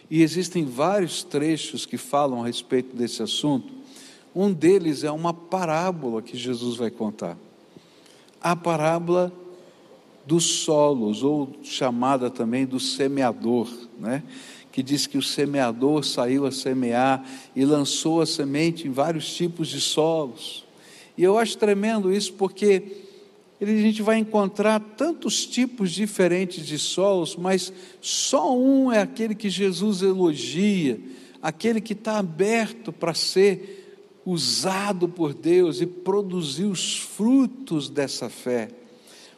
e 0.09 0.21
existem 0.21 0.63
vários 0.63 1.23
trechos 1.23 1.85
que 1.85 1.97
falam 1.97 2.41
a 2.41 2.47
respeito 2.47 2.95
desse 2.95 3.21
assunto. 3.21 3.73
Um 4.35 4.53
deles 4.53 5.03
é 5.03 5.11
uma 5.11 5.33
parábola 5.33 6.21
que 6.21 6.37
Jesus 6.37 6.77
vai 6.77 6.91
contar. 6.91 7.37
A 8.41 8.55
parábola 8.55 9.31
dos 10.25 10.43
solos, 10.43 11.23
ou 11.23 11.49
chamada 11.63 12.29
também 12.29 12.65
do 12.65 12.79
semeador, 12.79 13.67
né? 13.97 14.23
que 14.77 14.83
diz 14.83 15.07
que 15.07 15.17
o 15.17 15.23
semeador 15.23 16.03
saiu 16.03 16.45
a 16.45 16.51
semear 16.51 17.25
e 17.55 17.65
lançou 17.65 18.21
a 18.21 18.27
semente 18.27 18.87
em 18.87 18.91
vários 18.91 19.33
tipos 19.33 19.69
de 19.69 19.81
solos. 19.81 20.65
E 21.17 21.23
eu 21.23 21.35
acho 21.37 21.57
tremendo 21.57 22.13
isso 22.13 22.33
porque 22.33 22.83
a 23.59 23.65
gente 23.65 24.03
vai 24.03 24.19
encontrar 24.19 24.79
tantos 24.79 25.47
tipos 25.47 25.91
diferentes 25.91 26.63
de 26.63 26.77
solos, 26.77 27.35
mas 27.35 27.73
só 27.99 28.55
um 28.55 28.91
é 28.91 29.01
aquele 29.01 29.33
que 29.33 29.49
Jesus 29.49 30.03
elogia, 30.03 30.99
aquele 31.41 31.81
que 31.81 31.93
está 31.93 32.19
aberto 32.19 32.93
para 32.93 33.15
ser 33.15 33.76
usado 34.29 35.07
por 35.07 35.33
Deus 35.33 35.79
e 35.79 35.85
produzir 35.85 36.65
os 36.65 36.99
frutos 36.99 37.89
dessa 37.89 38.29
fé. 38.29 38.67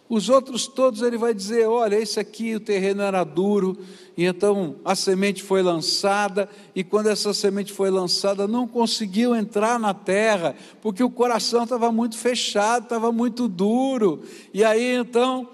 Os 0.10 0.30
outros 0.30 0.66
todos 0.66 1.04
ele 1.04 1.16
vai 1.16 1.32
dizer: 1.32 1.68
olha, 1.68 1.96
esse 1.96 2.20
aqui 2.20 2.56
o 2.56 2.60
terreno 2.60 3.04
era 3.04 3.24
duro, 3.24 3.78
e 4.18 4.26
então 4.26 4.78
a 4.84 4.96
semente 4.96 5.44
foi 5.44 5.62
lançada, 5.62 6.50
e 6.74 6.84
quando 6.84 7.08
essa 7.08 7.36
semente 7.36 7.72
foi 7.72 7.92
lançada, 7.92 8.48
não 8.48 8.68
conseguiu 8.68 9.36
entrar 9.36 9.80
na 9.80 9.94
terra, 9.94 10.56
porque 10.82 11.04
o 11.04 11.12
coração 11.12 11.66
estava 11.66 11.92
muito 11.92 12.18
fechado, 12.18 12.86
estava 12.86 13.12
muito 13.12 13.48
duro. 13.48 14.24
E 14.52 14.64
aí 14.64 14.96
então 14.96 15.48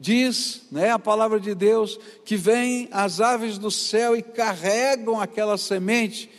diz, 0.00 0.62
né, 0.72 0.92
a 0.92 0.98
palavra 0.98 1.38
de 1.38 1.54
Deus, 1.54 2.00
que 2.24 2.36
vêm 2.36 2.88
as 2.90 3.20
aves 3.20 3.58
do 3.58 3.70
céu 3.70 4.16
e 4.16 4.22
carregam 4.22 5.20
aquela 5.20 5.58
semente, 5.58 6.30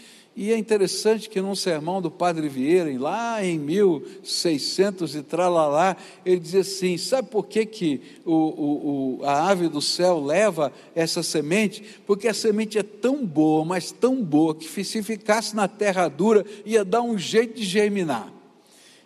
E 0.41 0.54
é 0.54 0.58
interessante 0.58 1.30
que 1.30 1.41
num 1.41 1.54
sermão 1.54 2.02
do 2.02 2.10
Padre 2.10 2.47
Vieira, 2.47 2.89
lá 2.97 3.43
em 3.43 3.60
1600 3.60 5.13
e 5.15 5.21
tralalá, 5.21 5.97
ele 6.25 6.39
dizia 6.39 6.62
assim: 6.62 6.97
sabe 6.97 7.28
por 7.28 7.45
que, 7.45 7.65
que 7.65 8.02
o, 8.23 8.32
o, 8.32 9.19
o, 9.19 9.25
a 9.25 9.49
ave 9.49 9.67
do 9.67 9.82
céu 9.82 10.23
leva 10.23 10.71
essa 10.95 11.21
semente? 11.21 11.84
Porque 12.08 12.25
a 12.25 12.34
semente 12.34 12.78
é 12.78 12.84
tão 12.84 13.25
boa, 13.25 13.65
mas 13.65 13.91
tão 13.91 14.23
boa, 14.23 14.56
que 14.56 14.65
se 14.86 15.04
ficasse 15.04 15.54
na 15.54 15.67
terra 15.67 16.08
dura, 16.08 16.45
ia 16.65 16.86
dar 16.86 17.02
um 17.02 17.17
jeito 17.17 17.56
de 17.56 17.65
germinar. 17.65 18.32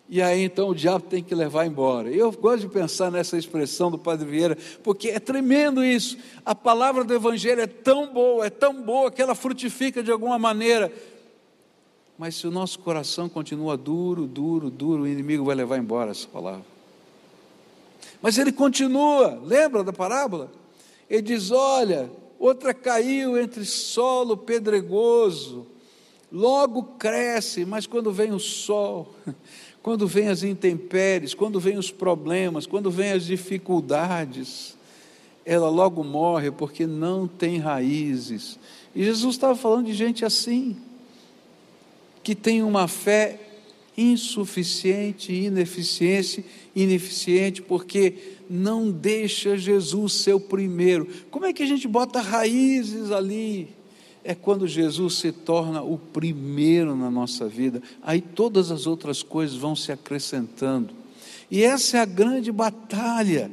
E 0.08 0.22
aí 0.22 0.44
então 0.44 0.70
o 0.70 0.76
diabo 0.76 1.06
tem 1.06 1.24
que 1.24 1.34
levar 1.34 1.66
embora. 1.66 2.12
Eu 2.12 2.32
gosto 2.32 2.68
de 2.68 2.68
pensar 2.68 3.10
nessa 3.10 3.40
expressão 3.40 3.90
do 3.90 3.98
Padre 3.98 4.30
Vieira, 4.30 4.56
porque 4.84 5.10
é 5.10 5.20
tremendo 5.20 5.84
isso. 5.84 6.16
A 6.46 6.54
palavra 6.54 7.04
do 7.04 7.12
Evangelho 7.12 7.62
é 7.62 7.66
tão 7.66 8.14
boa, 8.14 8.46
é 8.46 8.52
tão 8.52 8.84
boa 8.84 9.10
que 9.10 9.20
ela 9.20 9.34
frutifica 9.34 10.04
de 10.04 10.12
alguma 10.12 10.38
maneira. 10.38 10.92
Mas 12.18 12.36
se 12.36 12.48
o 12.48 12.52
nosso 12.52 12.80
coração 12.80 13.28
continua 13.28 13.76
duro, 13.76 14.28
duro, 14.28 14.70
duro, 14.70 15.04
o 15.04 15.08
inimigo 15.08 15.46
vai 15.46 15.56
levar 15.56 15.78
embora 15.78 16.12
essa 16.12 16.28
palavra. 16.28 16.66
Mas 18.22 18.38
ele 18.38 18.52
continua, 18.52 19.42
lembra 19.44 19.84
da 19.84 19.92
parábola? 19.92 20.52
Ele 21.10 21.22
diz: 21.22 21.50
Olha, 21.52 22.10
outra 22.40 22.74
caiu 22.74 23.38
entre 23.38 23.66
solo 23.66 24.38
pedregoso, 24.38 25.66
logo 26.32 26.84
cresce, 26.98 27.66
mas 27.66 27.88
quando 27.88 28.12
vem 28.12 28.32
o 28.32 28.40
sol, 28.40 29.14
quando 29.82 30.08
vem 30.08 30.30
as 30.30 30.44
intempéries, 30.44 31.34
quando 31.34 31.60
vem 31.60 31.78
os 31.78 31.92
problemas, 31.92 32.68
quando 32.68 32.92
vem 32.92 33.12
as 33.12 33.26
dificuldades, 33.26 34.78
ela 35.44 35.68
logo 35.68 36.04
morre 36.04 36.52
porque 36.52 36.86
não 36.86 37.28
tem 37.28 37.58
raízes. 37.58 38.60
E 38.96 39.04
Jesus 39.04 39.36
estava 39.36 39.56
falando 39.56 39.88
de 39.88 39.94
gente 39.94 40.24
assim 40.24 40.78
que 42.24 42.34
tem 42.34 42.64
uma 42.64 42.88
fé 42.88 43.40
insuficiente, 43.98 45.32
ineficiente, 45.32 46.44
ineficiente, 46.76 47.62
porque 47.62 48.16
não 48.50 48.90
deixa 48.90 49.58
Jesus 49.58 50.14
ser 50.14 50.34
o 50.34 50.40
primeiro. 50.40 51.08
Como 51.30 51.46
é 51.46 51.54
que 51.54 51.64
a 51.64 51.68
gente 51.68 51.88
bota 51.88 52.22
raízes 52.22 53.12
ali? 53.12 53.70
É 54.24 54.34
quando 54.34 54.68
Jesus 54.68 55.16
se 55.16 55.32
torna 55.32 55.82
o 55.82 55.98
primeiro 55.98 56.96
na 56.96 57.12
nossa 57.12 57.48
vida, 57.48 57.82
aí 58.02 58.22
todas 58.22 58.72
as 58.72 58.88
outras 58.88 59.22
coisas 59.22 59.56
vão 59.56 59.76
se 59.76 59.92
acrescentando. 59.92 60.94
E 61.52 61.62
essa 61.62 61.98
é 61.98 62.00
a 62.00 62.06
grande 62.06 62.52
batalha 62.52 63.52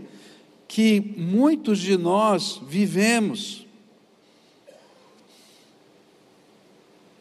que 0.69 1.01
muitos 1.17 1.81
de 1.81 1.97
nós 1.99 2.63
vivemos. 2.69 3.67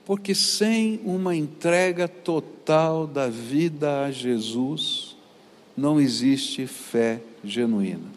Porque 0.10 0.34
sem 0.34 1.00
uma 1.06 1.36
entrega 1.36 2.08
total 2.08 3.06
da 3.06 3.28
vida 3.28 4.06
a 4.06 4.12
Jesus, 4.12 5.15
não 5.78 6.02
existe 6.02 6.65
fé 6.65 7.22
genuína. 7.43 8.10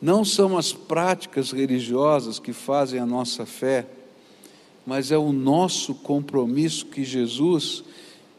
Não 0.00 0.24
são 0.24 0.56
as 0.56 0.72
práticas 0.72 1.50
religiosas 1.50 2.38
que 2.38 2.52
fazem 2.52 3.00
a 3.00 3.04
nossa 3.04 3.44
fé, 3.44 3.88
mas 4.86 5.10
é 5.10 5.18
o 5.18 5.32
nosso 5.32 5.92
compromisso 5.92 6.86
que 6.86 7.02
Jesus 7.02 7.82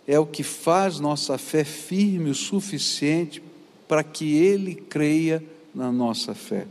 é 0.07 0.17
o 0.17 0.25
que 0.25 0.43
faz 0.43 0.97
nossa 0.97 1.37
fé 1.37 1.65
firme 1.65 2.29
o 2.29 2.33
suficiente 2.33 3.43
para 3.85 4.01
que 4.01 4.37
Ele 4.37 4.75
creia 4.75 5.43
na 5.75 5.91
nossa 5.91 6.33
fé. 6.33 6.67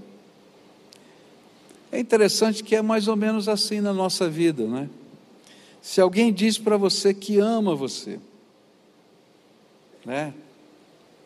É 1.91 1.99
interessante 1.99 2.65
que 2.65 2.75
é 2.75 2.83
mais 2.83 3.09
ou 3.09 3.17
menos 3.17 3.49
assim 3.49 3.81
na 3.81 3.93
nossa 3.93 4.29
vida, 4.29 4.67
não 4.67 4.79
é? 4.79 4.89
Se 5.81 6.01
alguém 6.01 6.33
diz 6.33 6.59
para 6.59 6.77
você 6.77 7.15
que 7.15 7.39
ama 7.39 7.75
você, 7.75 8.19
né? 10.05 10.35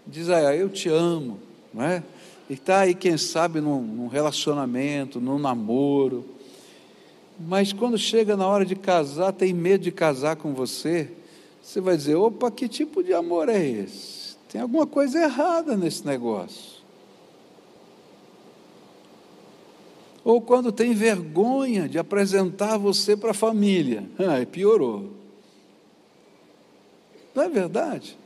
Diz, 0.07 0.29
ah, 0.29 0.55
eu 0.55 0.68
te 0.68 0.88
amo, 0.88 1.38
não 1.73 1.83
é? 1.83 2.03
E 2.49 2.55
está 2.55 2.81
aí, 2.81 2.94
quem 2.94 3.16
sabe, 3.16 3.61
num, 3.61 3.81
num 3.81 4.07
relacionamento, 4.09 5.20
num 5.20 5.38
namoro, 5.38 6.27
mas 7.38 7.73
quando 7.73 7.96
chega 7.96 8.37
na 8.37 8.46
hora 8.46 8.66
de 8.66 8.77
casar, 8.77 9.33
tem 9.33 9.55
medo 9.55 9.85
de 9.85 9.90
casar 9.90 10.37
com 10.37 10.53
você, 10.53 11.11
você 11.62 11.81
vai 11.81 11.96
dizer: 11.96 12.16
opa, 12.16 12.51
que 12.51 12.68
tipo 12.68 13.03
de 13.03 13.14
amor 13.14 13.49
é 13.49 13.66
esse? 13.66 14.37
Tem 14.49 14.61
alguma 14.61 14.87
coisa 14.87 15.23
errada 15.23 15.77
nesse 15.77 16.07
negócio. 16.07 16.80
Ou 20.25 20.41
quando 20.41 20.71
tem 20.71 20.93
vergonha 20.93 21.89
de 21.89 21.99
apresentar 21.99 22.77
você 22.77 23.17
para 23.17 23.31
a 23.31 23.35
família. 23.35 24.05
Ah, 24.19 24.45
piorou. 24.45 25.11
Não 27.35 27.45
é 27.45 27.49
verdade? 27.49 28.19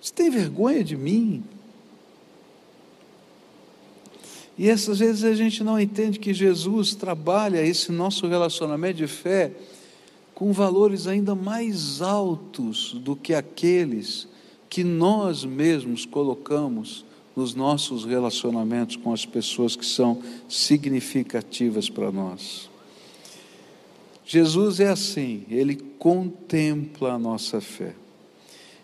Você 0.00 0.12
tem 0.12 0.30
vergonha 0.30 0.82
de 0.82 0.96
mim? 0.96 1.42
E 4.56 4.68
essas 4.68 5.00
vezes 5.00 5.24
a 5.24 5.34
gente 5.34 5.64
não 5.64 5.80
entende 5.80 6.18
que 6.18 6.32
Jesus 6.32 6.94
trabalha 6.94 7.64
esse 7.64 7.90
nosso 7.90 8.26
relacionamento 8.26 8.98
de 8.98 9.06
fé 9.06 9.52
com 10.34 10.52
valores 10.52 11.06
ainda 11.06 11.34
mais 11.34 12.00
altos 12.00 12.92
do 12.94 13.16
que 13.16 13.34
aqueles 13.34 14.28
que 14.68 14.84
nós 14.84 15.44
mesmos 15.44 16.06
colocamos 16.06 17.04
nos 17.36 17.54
nossos 17.54 18.04
relacionamentos 18.04 18.96
com 18.96 19.12
as 19.12 19.26
pessoas 19.26 19.74
que 19.74 19.84
são 19.84 20.22
significativas 20.48 21.88
para 21.88 22.12
nós. 22.12 22.70
Jesus 24.24 24.80
é 24.80 24.88
assim, 24.88 25.44
ele 25.50 25.76
contempla 25.76 27.12
a 27.12 27.18
nossa 27.18 27.60
fé. 27.60 27.94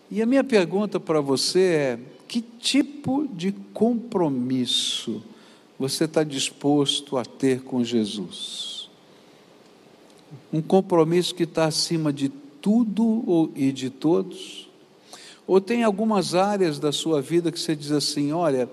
E 0.09 0.21
a 0.21 0.25
minha 0.25 0.43
pergunta 0.43 0.99
para 0.99 1.21
você 1.21 1.59
é: 1.59 1.99
que 2.27 2.41
tipo 2.41 3.27
de 3.27 3.51
compromisso 3.73 5.23
você 5.79 6.03
está 6.03 6.23
disposto 6.23 7.17
a 7.17 7.25
ter 7.25 7.61
com 7.61 7.83
Jesus? 7.83 8.89
Um 10.53 10.61
compromisso 10.61 11.33
que 11.33 11.43
está 11.43 11.65
acima 11.65 12.13
de 12.13 12.29
tudo 12.29 13.51
e 13.55 13.71
de 13.71 13.89
todos? 13.89 14.60
Ou 15.51 15.59
tem 15.59 15.83
algumas 15.83 16.33
áreas 16.33 16.79
da 16.79 16.93
sua 16.93 17.21
vida 17.21 17.51
que 17.51 17.59
você 17.59 17.75
diz 17.75 17.91
assim: 17.91 18.31
olha, 18.31 18.69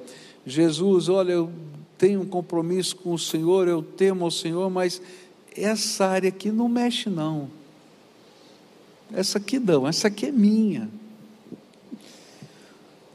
Jesus, 0.46 1.08
olha, 1.08 1.32
eu 1.32 1.50
tenho 1.98 2.20
um 2.20 2.24
compromisso 2.24 2.94
com 2.94 3.12
o 3.12 3.18
Senhor, 3.18 3.66
eu 3.66 3.82
temo 3.82 4.24
ao 4.24 4.30
Senhor, 4.30 4.70
mas 4.70 5.02
essa 5.56 6.06
área 6.06 6.28
aqui 6.28 6.52
não 6.52 6.68
mexe, 6.68 7.10
não. 7.10 7.50
Essa 9.12 9.38
aqui 9.38 9.58
não, 9.58 9.88
essa 9.88 10.06
aqui 10.06 10.26
é 10.26 10.30
minha. 10.30 10.88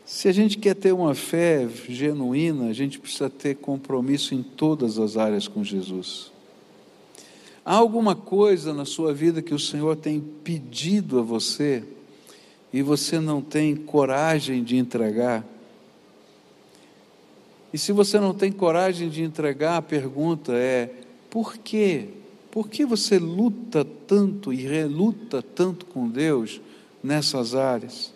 Se 0.06 0.28
a 0.28 0.34
gente 0.34 0.58
quer 0.58 0.76
ter 0.76 0.92
uma 0.92 1.16
fé 1.16 1.66
genuína, 1.88 2.68
a 2.68 2.74
gente 2.74 3.00
precisa 3.00 3.30
ter 3.30 3.56
compromisso 3.56 4.36
em 4.36 4.44
todas 4.44 5.00
as 5.00 5.16
áreas 5.16 5.48
com 5.48 5.64
Jesus. 5.64 6.34
Há 7.64 7.76
alguma 7.76 8.14
coisa 8.14 8.74
na 8.74 8.84
sua 8.84 9.14
vida 9.14 9.42
que 9.42 9.54
o 9.54 9.60
Senhor 9.60 9.96
tem 9.96 10.20
pedido 10.20 11.18
a 11.18 11.22
você? 11.22 11.82
E 12.74 12.82
você 12.82 13.20
não 13.20 13.40
tem 13.40 13.76
coragem 13.76 14.64
de 14.64 14.76
entregar. 14.76 15.46
E 17.72 17.78
se 17.78 17.92
você 17.92 18.20
não 18.20 18.34
tem 18.34 18.52
coragem 18.52 19.10
de 19.10 19.22
entregar, 19.22 19.78
a 19.78 19.82
pergunta 19.82 20.54
é: 20.54 20.92
por 21.30 21.56
quê? 21.58 22.10
Por 22.50 22.68
que 22.68 22.84
você 22.84 23.20
luta 23.20 23.86
tanto 23.86 24.52
e 24.52 24.58
reluta 24.58 25.42
tanto 25.42 25.86
com 25.86 26.10
Deus 26.10 26.60
nessas 27.04 27.54
áreas? 27.54 28.12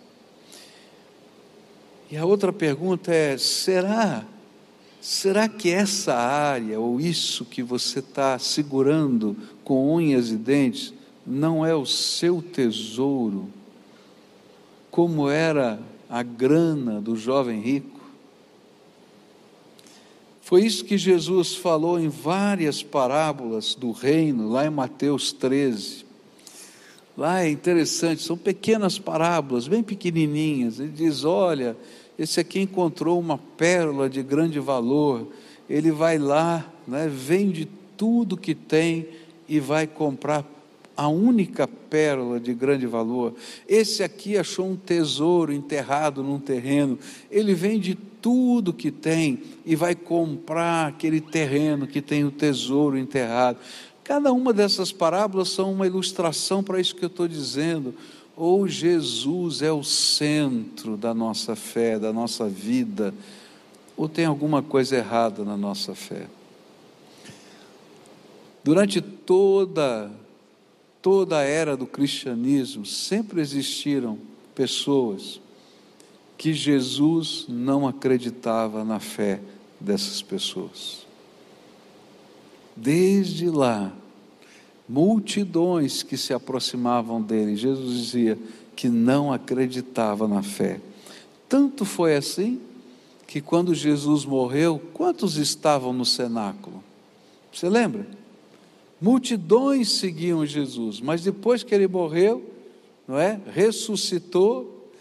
E 2.10 2.18
a 2.18 2.26
outra 2.26 2.52
pergunta 2.52 3.14
é: 3.14 3.38
será? 3.38 4.26
Será 5.00 5.48
que 5.48 5.70
essa 5.70 6.16
área 6.16 6.80
ou 6.80 7.00
isso 7.00 7.46
que 7.46 7.62
você 7.62 8.00
está 8.00 8.38
segurando 8.40 9.38
com 9.64 9.94
unhas 9.96 10.32
e 10.32 10.36
dentes 10.36 10.94
não 11.26 11.66
é 11.66 11.76
o 11.76 11.86
seu 11.86 12.42
tesouro? 12.42 13.57
Como 14.98 15.30
era 15.30 15.80
a 16.10 16.24
grana 16.24 17.00
do 17.00 17.16
jovem 17.16 17.62
rico. 17.62 18.00
Foi 20.42 20.66
isso 20.66 20.84
que 20.84 20.98
Jesus 20.98 21.54
falou 21.54 22.00
em 22.00 22.10
várias 22.10 22.82
parábolas 22.82 23.76
do 23.76 23.92
reino, 23.92 24.50
lá 24.50 24.66
em 24.66 24.72
Mateus 24.72 25.32
13. 25.32 26.04
Lá 27.16 27.44
é 27.44 27.50
interessante, 27.52 28.24
são 28.24 28.36
pequenas 28.36 28.98
parábolas, 28.98 29.68
bem 29.68 29.84
pequenininhas. 29.84 30.80
Ele 30.80 30.90
diz: 30.90 31.24
Olha, 31.24 31.78
esse 32.18 32.40
aqui 32.40 32.62
encontrou 32.62 33.20
uma 33.20 33.38
pérola 33.38 34.10
de 34.10 34.24
grande 34.24 34.60
valor. 34.60 35.28
Ele 35.70 35.92
vai 35.92 36.18
lá, 36.18 36.74
né, 36.88 37.08
vende 37.08 37.70
tudo 37.96 38.36
que 38.36 38.56
tem 38.56 39.10
e 39.48 39.60
vai 39.60 39.86
comprar 39.86 40.44
a 40.98 41.08
única 41.08 41.68
pérola 41.68 42.40
de 42.40 42.56
grande 42.56 42.88
valor. 42.88 43.36
Esse 43.68 44.02
aqui 44.02 44.36
achou 44.36 44.66
um 44.66 44.76
tesouro 44.76 45.54
enterrado 45.54 46.24
num 46.24 46.40
terreno. 46.40 46.98
Ele 47.30 47.54
vende 47.54 47.96
tudo 48.20 48.74
que 48.74 48.90
tem 48.90 49.44
e 49.64 49.76
vai 49.76 49.94
comprar 49.94 50.88
aquele 50.88 51.22
terreno 51.22 51.86
que 51.86 52.02
tem 52.02 52.26
o 52.26 52.32
tesouro 52.32 52.98
enterrado. 52.98 53.60
Cada 54.04 54.34
uma 54.34 54.52
dessas 54.52 54.92
parábolas 54.92 55.50
são 55.50 55.72
uma 55.72 55.86
ilustração 55.86 56.64
para 56.64 56.80
isso 56.80 56.96
que 56.96 57.06
eu 57.06 57.08
estou 57.08 57.28
dizendo. 57.28 57.94
Ou 58.36 58.68
Jesus 58.68 59.62
é 59.62 59.72
o 59.72 59.84
centro 59.84 60.98
da 60.98 61.14
nossa 61.14 61.56
fé, 61.56 62.00
da 62.00 62.12
nossa 62.12 62.48
vida, 62.50 63.14
ou 63.96 64.10
tem 64.10 64.26
alguma 64.26 64.64
coisa 64.64 64.96
errada 64.96 65.44
na 65.44 65.58
nossa 65.58 65.94
fé. 65.94 66.28
Durante 68.64 69.00
toda 69.02 70.12
toda 71.02 71.40
a 71.40 71.44
era 71.44 71.76
do 71.78 71.86
cristianismo, 71.86 72.86
sempre 72.86 73.42
existiram 73.42 74.18
pessoas 74.54 75.40
que 76.38 76.54
Jesus 76.54 77.46
não 77.48 77.88
acreditava 77.88 78.84
na 78.84 79.00
fé 79.00 79.40
dessas 79.80 80.22
pessoas. 80.22 81.06
Desde 82.76 83.50
lá, 83.50 83.92
multidões 84.88 86.04
que 86.04 86.16
se 86.16 86.34
aproximavam 86.34 87.22
dele, 87.22 87.56
Jesus 87.56 87.98
dizia 87.98 88.38
que 88.76 88.88
não 88.88 89.34
acreditava 89.34 90.28
na 90.28 90.44
fé. 90.44 90.80
Tanto 91.50 91.84
foi 91.84 92.16
assim 92.16 92.62
que 93.26 93.42
quando 93.42 93.74
Jesus 93.74 94.24
morreu, 94.24 94.80
quantos 94.94 95.38
estavam 95.38 95.92
no 95.92 96.06
cenáculo? 96.06 96.84
Você 97.52 97.68
lembra? 97.68 98.08
Multidões 99.00 99.92
seguiam 99.92 100.46
Jesus, 100.46 101.00
mas 101.00 101.24
depois 101.24 101.64
que 101.64 101.74
ele 101.74 101.88
morreu, 101.88 102.44
não 103.08 103.18
é? 103.18 103.40
Ressuscitou, 103.54 104.92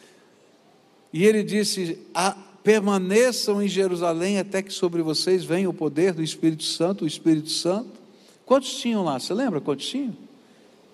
e 1.12 1.24
ele 1.24 1.42
disse: 1.42 1.98
ah, 2.14 2.36
permaneçam 2.62 3.62
em 3.62 3.68
Jerusalém 3.68 4.38
até 4.38 4.62
que 4.62 4.72
sobre 4.72 5.00
vocês 5.00 5.44
venha 5.44 5.70
o 5.70 5.74
poder 5.74 6.12
do 6.12 6.22
Espírito 6.22 6.64
Santo, 6.64 7.04
o 7.04 7.06
Espírito 7.06 7.48
Santo. 7.48 8.00
Quantos 8.44 8.76
tinham 8.76 9.02
lá? 9.02 9.18
Você 9.18 9.32
lembra 9.32 9.60
quantos 9.60 9.86
tinham? 9.86 10.14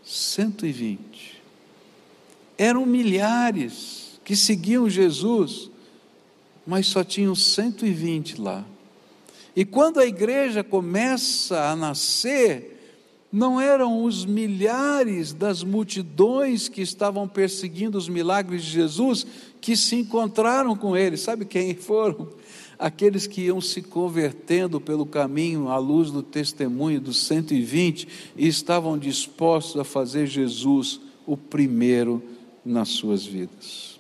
120. 0.04 1.42
Eram 2.56 2.86
milhares 2.86 4.20
que 4.24 4.36
seguiam 4.36 4.88
Jesus, 4.88 5.70
mas 6.66 6.86
só 6.86 7.02
tinham 7.02 7.34
120 7.34 8.40
lá. 8.40 8.64
E 9.56 9.64
quando 9.64 9.98
a 9.98 10.06
igreja 10.06 10.62
começa 10.62 11.70
a 11.70 11.76
nascer, 11.76 12.81
não 13.32 13.58
eram 13.58 14.04
os 14.04 14.26
milhares 14.26 15.32
das 15.32 15.64
multidões 15.64 16.68
que 16.68 16.82
estavam 16.82 17.26
perseguindo 17.26 17.96
os 17.96 18.06
milagres 18.06 18.62
de 18.62 18.70
Jesus 18.70 19.26
que 19.58 19.74
se 19.74 19.96
encontraram 19.96 20.76
com 20.76 20.94
ele. 20.94 21.16
Sabe 21.16 21.46
quem 21.46 21.74
foram? 21.74 22.28
Aqueles 22.78 23.26
que 23.26 23.42
iam 23.42 23.58
se 23.60 23.80
convertendo 23.80 24.78
pelo 24.78 25.06
caminho 25.06 25.68
à 25.68 25.78
luz 25.78 26.10
do 26.10 26.22
testemunho 26.22 27.00
dos 27.00 27.24
120 27.24 28.06
e 28.36 28.46
estavam 28.46 28.98
dispostos 28.98 29.80
a 29.80 29.84
fazer 29.84 30.26
Jesus 30.26 31.00
o 31.26 31.34
primeiro 31.34 32.22
nas 32.62 32.90
suas 32.90 33.24
vidas. 33.24 33.98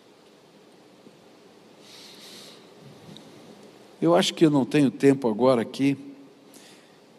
Eu 4.00 4.14
acho 4.14 4.34
que 4.34 4.44
eu 4.44 4.50
não 4.50 4.66
tenho 4.66 4.90
tempo 4.90 5.26
agora 5.26 5.62
aqui 5.62 5.96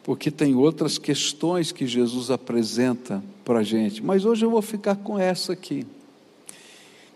porque 0.03 0.29
tem 0.29 0.53
outras 0.53 0.97
questões 0.97 1.71
que 1.71 1.87
Jesus 1.87 2.29
apresenta 2.29 3.23
para 3.45 3.59
a 3.59 3.63
gente, 3.63 4.03
mas 4.03 4.25
hoje 4.25 4.45
eu 4.45 4.49
vou 4.49 4.61
ficar 4.61 4.97
com 4.97 5.17
essa 5.17 5.53
aqui. 5.53 5.85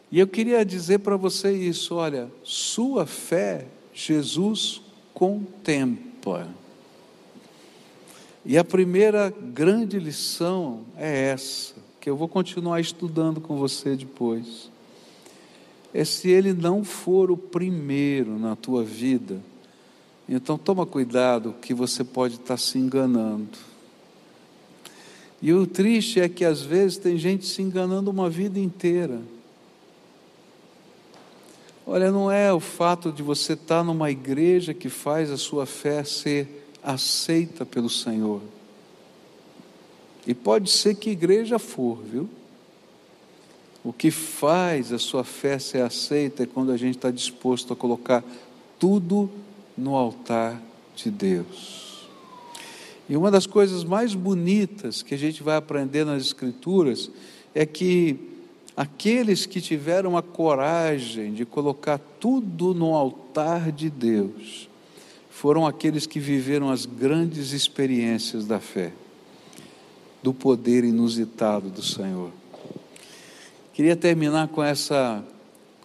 E 0.10 0.19
eu 0.19 0.28
queria 0.28 0.63
dizer 0.65 1.00
para 1.00 1.17
você 1.17 1.52
isso: 1.52 1.95
olha, 1.95 2.32
sua 2.43 3.06
fé, 3.06 3.65
Jesus 3.93 4.82
contempla. 5.13 6.47
E 8.45 8.58
a 8.58 8.63
primeira 8.63 9.30
grande 9.30 10.00
lição 10.00 10.82
é 10.95 11.32
essa, 11.32 11.76
que 12.00 12.10
eu 12.10 12.15
vou 12.15 12.30
continuar 12.30 12.80
estudando 12.80 13.41
com 13.41 13.58
você 13.58 13.97
depois. 13.97 14.71
É 15.93 16.06
se 16.06 16.30
ele 16.30 16.54
não 16.54 16.84
for 16.84 17.30
o 17.30 17.36
primeiro 17.36 18.39
na 18.39 18.56
tua 18.56 18.84
vida, 18.84 19.41
então 20.36 20.58
toma 20.58 20.86
cuidado 20.86 21.56
que 21.62 21.74
você 21.74 22.04
pode 22.04 22.36
estar 22.36 22.58
se 22.58 22.78
enganando. 22.78 23.58
E 25.42 25.54
o 25.54 25.66
triste 25.66 26.20
é 26.20 26.28
que 26.28 26.44
às 26.44 26.62
vezes 26.62 26.98
tem 26.98 27.18
gente 27.18 27.46
se 27.46 27.62
enganando 27.62 28.10
uma 28.10 28.30
vida 28.30 28.60
inteira. 28.60 29.22
Olha, 31.86 32.12
não 32.12 32.30
é 32.30 32.52
o 32.52 32.60
fato 32.60 33.12
de 33.12 33.24
você 33.24 33.54
estar 33.54 33.84
numa 33.84 34.12
igreja 34.12 34.74
que 34.74 34.90
faz 34.90 35.32
a 35.32 35.38
sua 35.38 35.66
fé 35.66 36.04
ser 36.04 36.70
aceita 36.84 37.66
pelo 37.66 37.90
Senhor. 37.90 38.42
E 40.26 40.34
pode 40.34 40.70
ser 40.70 40.96
que 40.96 41.10
igreja 41.10 41.58
for, 41.58 42.00
viu? 42.04 42.28
O 43.84 43.94
que 43.94 44.12
faz 44.12 44.92
a 44.92 45.00
sua 45.00 45.24
fé 45.24 45.58
ser 45.60 45.82
aceita 45.82 46.44
é 46.44 46.46
quando 46.46 46.74
a 46.74 46.78
gente 46.78 46.98
está 46.98 47.10
disposto 47.10 47.72
a 47.72 47.76
colocar 47.76 48.22
tudo 48.78 49.30
no 49.78 49.96
altar 49.96 50.62
de 50.96 51.12
Deus. 51.12 52.08
E 53.10 53.16
uma 53.16 53.32
das 53.32 53.46
coisas 53.46 53.84
mais 53.84 54.13
bonitas 54.13 55.02
que 55.02 55.13
a 55.13 55.18
gente 55.18 55.42
vai 55.42 55.56
aprender 55.56 56.06
nas 56.06 56.24
Escrituras 56.24 57.10
é 57.56 57.66
que 57.66 58.20
aqueles 58.76 59.46
que 59.46 59.62
tiveram 59.62 60.18
a 60.18 60.22
coragem 60.22 61.34
de 61.34 61.46
colocar 61.46 62.00
tudo 62.20 62.74
no 62.74 62.94
altar 62.94 63.72
de 63.72 63.90
Deus 63.90 64.70
foram 65.30 65.66
aqueles 65.66 66.06
que 66.06 66.20
viveram 66.20 66.70
as 66.70 66.86
grandes 66.86 67.52
experiências 67.52 68.46
da 68.46 68.60
fé, 68.60 68.92
do 70.22 70.34
poder 70.34 70.84
inusitado 70.84 71.70
do 71.70 71.84
Senhor. 71.84 72.32
Queria 73.72 73.96
terminar 73.96 74.48
com 74.48 74.63
essa 74.63 75.24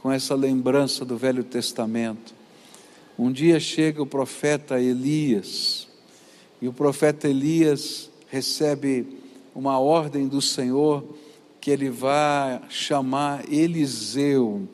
com 0.02 0.10
essa 0.10 0.34
lembrança 0.34 1.04
do 1.04 1.16
Velho 1.16 1.44
Testamento. 1.44 2.34
Um 3.18 3.30
dia 3.30 3.60
chega 3.60 4.02
o 4.02 4.06
profeta 4.06 4.80
Elias, 4.80 5.86
e 6.60 6.68
o 6.68 6.72
profeta 6.72 7.28
Elias 7.28 8.10
recebe 8.28 9.06
uma 9.54 9.78
ordem 9.78 10.26
do 10.26 10.40
Senhor 10.40 11.04
que 11.60 11.70
ele 11.70 11.90
vai 11.90 12.60
chamar 12.68 13.44
Eliseu 13.52 14.66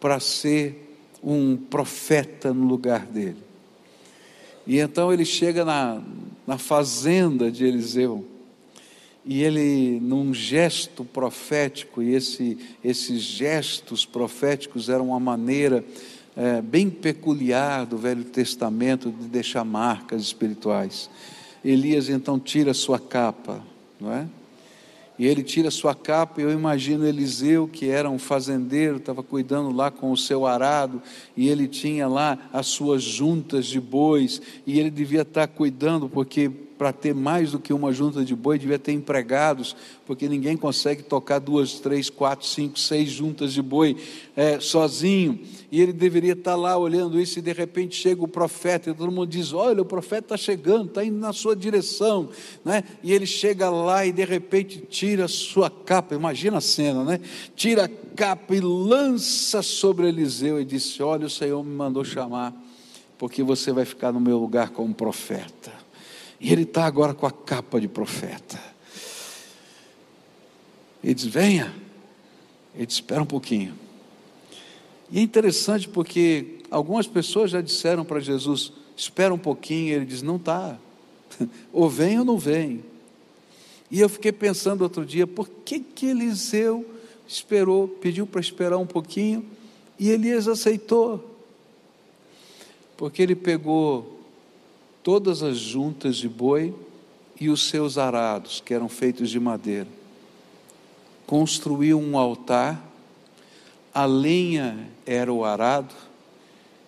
para 0.00 0.18
ser 0.18 0.98
um 1.22 1.56
profeta 1.56 2.52
no 2.52 2.66
lugar 2.66 3.06
dele. 3.06 3.36
E 4.66 4.78
então 4.78 5.12
ele 5.12 5.24
chega 5.24 5.64
na, 5.64 6.02
na 6.46 6.58
fazenda 6.58 7.52
de 7.52 7.64
Eliseu, 7.64 8.24
e 9.26 9.42
ele, 9.42 9.98
num 10.00 10.34
gesto 10.34 11.02
profético, 11.04 12.02
e 12.02 12.14
esse, 12.14 12.58
esses 12.82 13.22
gestos 13.22 14.04
proféticos 14.04 14.90
eram 14.90 15.08
uma 15.08 15.20
maneira 15.20 15.82
é, 16.36 16.60
bem 16.60 16.90
peculiar 16.90 17.86
do 17.86 17.96
Velho 17.96 18.24
Testamento 18.24 19.10
de 19.10 19.26
deixar 19.28 19.64
marcas 19.64 20.22
espirituais. 20.22 21.08
Elias 21.64 22.08
então 22.08 22.38
tira 22.38 22.74
sua 22.74 22.98
capa, 22.98 23.62
não 24.00 24.12
é? 24.12 24.26
E 25.16 25.26
ele 25.26 25.44
tira 25.44 25.70
sua 25.70 25.94
capa, 25.94 26.40
e 26.40 26.44
eu 26.44 26.50
imagino 26.50 27.06
Eliseu, 27.06 27.68
que 27.68 27.88
era 27.88 28.10
um 28.10 28.18
fazendeiro, 28.18 28.96
estava 28.96 29.22
cuidando 29.22 29.70
lá 29.70 29.88
com 29.88 30.10
o 30.10 30.16
seu 30.16 30.44
arado, 30.44 31.00
e 31.36 31.48
ele 31.48 31.68
tinha 31.68 32.08
lá 32.08 32.36
as 32.52 32.66
suas 32.66 33.02
juntas 33.02 33.66
de 33.66 33.80
bois, 33.80 34.42
e 34.66 34.80
ele 34.80 34.90
devia 34.90 35.22
estar 35.22 35.46
cuidando, 35.46 36.08
porque 36.08 36.50
para 36.76 36.92
ter 36.92 37.14
mais 37.14 37.52
do 37.52 37.58
que 37.58 37.72
uma 37.72 37.92
junta 37.92 38.24
de 38.24 38.34
boi, 38.34 38.58
devia 38.58 38.78
ter 38.78 38.92
empregados, 38.92 39.76
porque 40.04 40.28
ninguém 40.28 40.56
consegue 40.56 41.02
tocar 41.02 41.38
duas, 41.38 41.78
três, 41.78 42.10
quatro, 42.10 42.46
cinco, 42.46 42.78
seis 42.78 43.10
juntas 43.10 43.52
de 43.52 43.62
boi 43.62 43.96
é, 44.36 44.58
sozinho. 44.58 45.40
E 45.70 45.80
ele 45.80 45.92
deveria 45.92 46.32
estar 46.32 46.56
lá 46.56 46.76
olhando 46.76 47.20
isso, 47.20 47.38
e 47.38 47.42
de 47.42 47.52
repente 47.52 47.96
chega 47.96 48.22
o 48.22 48.28
profeta, 48.28 48.90
e 48.90 48.94
todo 48.94 49.10
mundo 49.10 49.26
diz: 49.26 49.52
Olha, 49.52 49.82
o 49.82 49.84
profeta 49.84 50.34
está 50.34 50.36
chegando, 50.36 50.88
está 50.88 51.04
indo 51.04 51.18
na 51.18 51.32
sua 51.32 51.54
direção. 51.54 52.28
Né? 52.64 52.82
E 53.02 53.12
ele 53.12 53.26
chega 53.26 53.70
lá 53.70 54.04
e 54.04 54.12
de 54.12 54.24
repente 54.24 54.80
tira 54.88 55.26
a 55.26 55.28
sua 55.28 55.70
capa, 55.70 56.14
imagina 56.14 56.58
a 56.58 56.60
cena, 56.60 57.04
né? 57.04 57.20
Tira 57.54 57.84
a 57.84 57.88
capa 58.16 58.54
e 58.54 58.60
lança 58.60 59.62
sobre 59.62 60.08
Eliseu 60.08 60.60
e 60.60 60.64
disse: 60.64 61.02
Olha, 61.02 61.26
o 61.26 61.30
Senhor 61.30 61.62
me 61.62 61.74
mandou 61.74 62.04
chamar, 62.04 62.54
porque 63.16 63.42
você 63.42 63.72
vai 63.72 63.84
ficar 63.84 64.12
no 64.12 64.20
meu 64.20 64.38
lugar 64.38 64.70
como 64.70 64.92
profeta. 64.92 65.83
E 66.44 66.52
ele 66.52 66.64
está 66.64 66.84
agora 66.84 67.14
com 67.14 67.24
a 67.24 67.30
capa 67.30 67.80
de 67.80 67.88
profeta. 67.88 68.60
Ele 71.02 71.14
diz: 71.14 71.24
Venha. 71.24 71.74
Ele 72.74 72.84
diz: 72.84 72.96
Espera 72.96 73.22
um 73.22 73.26
pouquinho. 73.26 73.74
E 75.10 75.20
é 75.20 75.22
interessante 75.22 75.88
porque 75.88 76.58
algumas 76.70 77.06
pessoas 77.06 77.50
já 77.50 77.62
disseram 77.62 78.04
para 78.04 78.20
Jesus: 78.20 78.74
Espera 78.94 79.32
um 79.32 79.38
pouquinho. 79.38 79.94
Ele 79.94 80.04
diz: 80.04 80.20
Não 80.20 80.36
está. 80.36 80.78
Ou 81.72 81.88
vem 81.88 82.18
ou 82.18 82.26
não 82.26 82.36
vem. 82.36 82.84
E 83.90 83.98
eu 84.00 84.08
fiquei 84.10 84.30
pensando 84.30 84.82
outro 84.82 85.02
dia: 85.06 85.26
por 85.26 85.48
que, 85.48 85.80
que 85.80 86.04
Eliseu 86.04 86.84
esperou, 87.26 87.88
pediu 87.88 88.26
para 88.26 88.42
esperar 88.42 88.76
um 88.76 88.86
pouquinho 88.86 89.46
e 89.98 90.10
Elias 90.10 90.46
aceitou? 90.46 91.38
Porque 92.98 93.22
ele 93.22 93.34
pegou 93.34 94.13
todas 95.04 95.42
as 95.42 95.58
juntas 95.58 96.16
de 96.16 96.28
boi 96.28 96.74
e 97.38 97.50
os 97.50 97.68
seus 97.68 97.98
arados, 97.98 98.60
que 98.64 98.72
eram 98.72 98.88
feitos 98.88 99.28
de 99.28 99.38
madeira. 99.38 99.86
Construiu 101.26 102.00
um 102.00 102.18
altar, 102.18 102.82
a 103.92 104.06
lenha 104.06 104.88
era 105.06 105.32
o 105.32 105.44
arado 105.44 105.94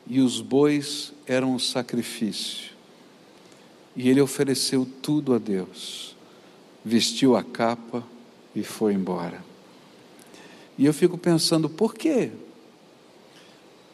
e 0.06 0.18
os 0.20 0.40
bois 0.40 1.12
eram 1.26 1.54
o 1.54 1.60
sacrifício. 1.60 2.72
E 3.94 4.08
ele 4.08 4.20
ofereceu 4.20 4.88
tudo 5.02 5.34
a 5.34 5.38
Deus, 5.38 6.16
vestiu 6.84 7.36
a 7.36 7.44
capa 7.44 8.02
e 8.54 8.62
foi 8.62 8.94
embora. 8.94 9.44
E 10.78 10.86
eu 10.86 10.94
fico 10.94 11.18
pensando, 11.18 11.68
por 11.68 11.94
quê? 11.94 12.30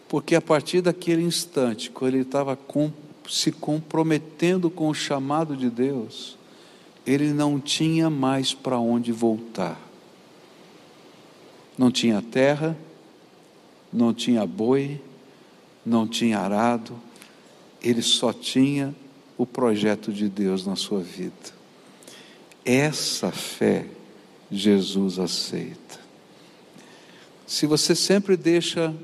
Porque 0.09 0.35
a 0.35 0.41
partir 0.41 0.81
daquele 0.81 1.23
instante, 1.23 1.91
quando 1.91 2.15
ele 2.15 2.23
estava 2.23 2.55
com, 2.55 2.93
se 3.29 3.53
comprometendo 3.53 4.71
com 4.71 4.89
o 4.89 4.95
chamado 4.95 5.57
de 5.57 5.71
Deus, 5.71 6.37
ele 7.07 7.33
não 7.33 7.59
tinha 7.61 8.09
mais 8.09 8.55
para 8.55 8.79
onde 8.79 9.13
voltar. 9.13 9.81
Não 11.77 11.91
tinha 11.91 12.23
terra, 12.23 12.77
não 13.93 14.13
tinha 14.13 14.47
boi, 14.47 15.01
não 15.85 16.07
tinha 16.07 16.39
arado, 16.39 16.99
ele 17.83 18.03
só 18.03 18.33
tinha 18.33 18.95
o 19.37 19.45
projeto 19.45 20.13
de 20.13 20.29
Deus 20.29 20.65
na 20.65 20.77
sua 20.77 21.01
vida. 21.01 21.33
Essa 22.65 23.33
fé 23.33 23.87
Jesus 24.51 25.19
aceita. 25.19 26.01
Se 27.47 27.67
você 27.67 27.95
sempre 27.95 28.37
deixa 28.37 28.95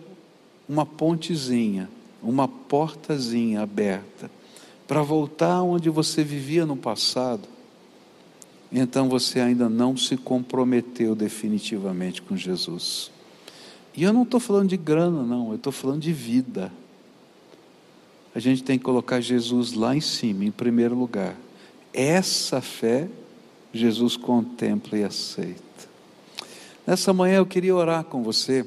uma 0.68 0.86
pontezinha, 0.86 1.88
uma 2.22 2.48
portazinha 2.48 3.62
aberta 3.62 4.30
para 4.86 5.02
voltar 5.02 5.62
onde 5.62 5.90
você 5.90 6.24
vivia 6.24 6.64
no 6.64 6.76
passado, 6.76 7.46
então 8.72 9.08
você 9.08 9.40
ainda 9.40 9.68
não 9.68 9.96
se 9.96 10.16
comprometeu 10.16 11.14
definitivamente 11.14 12.22
com 12.22 12.36
Jesus. 12.36 13.10
E 13.94 14.02
eu 14.02 14.12
não 14.12 14.22
estou 14.22 14.40
falando 14.40 14.68
de 14.68 14.76
grana, 14.76 15.22
não, 15.22 15.50
eu 15.50 15.56
estou 15.56 15.72
falando 15.72 16.00
de 16.00 16.12
vida. 16.12 16.72
A 18.34 18.38
gente 18.38 18.62
tem 18.62 18.78
que 18.78 18.84
colocar 18.84 19.20
Jesus 19.20 19.72
lá 19.72 19.96
em 19.96 20.00
cima, 20.00 20.44
em 20.44 20.50
primeiro 20.50 20.94
lugar. 20.94 21.34
Essa 21.92 22.60
fé 22.60 23.08
Jesus 23.72 24.16
contempla 24.16 24.98
e 24.98 25.04
aceita. 25.04 25.62
Nessa 26.86 27.12
manhã 27.12 27.36
eu 27.36 27.46
queria 27.46 27.74
orar 27.74 28.04
com 28.04 28.22
você 28.22 28.64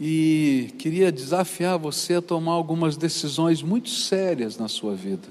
e 0.00 0.72
queria 0.78 1.10
desafiar 1.10 1.78
você 1.78 2.14
a 2.14 2.22
tomar 2.22 2.52
algumas 2.52 2.96
decisões 2.96 3.62
muito 3.62 3.88
sérias 3.88 4.56
na 4.56 4.68
sua 4.68 4.94
vida. 4.94 5.28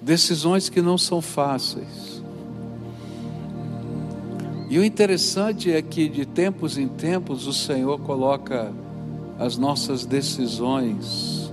Decisões 0.00 0.68
que 0.68 0.82
não 0.82 0.98
são 0.98 1.22
fáceis. 1.22 2.20
E 4.68 4.78
o 4.78 4.84
interessante 4.84 5.70
é 5.70 5.80
que 5.80 6.08
de 6.08 6.26
tempos 6.26 6.76
em 6.78 6.88
tempos 6.88 7.46
o 7.46 7.52
Senhor 7.52 8.00
coloca 8.00 8.72
as 9.38 9.56
nossas 9.56 10.04
decisões 10.04 11.42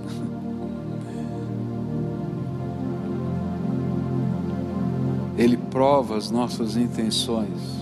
Ele 5.40 5.56
prova 5.56 6.16
as 6.18 6.30
nossas 6.30 6.76
intenções. 6.76 7.79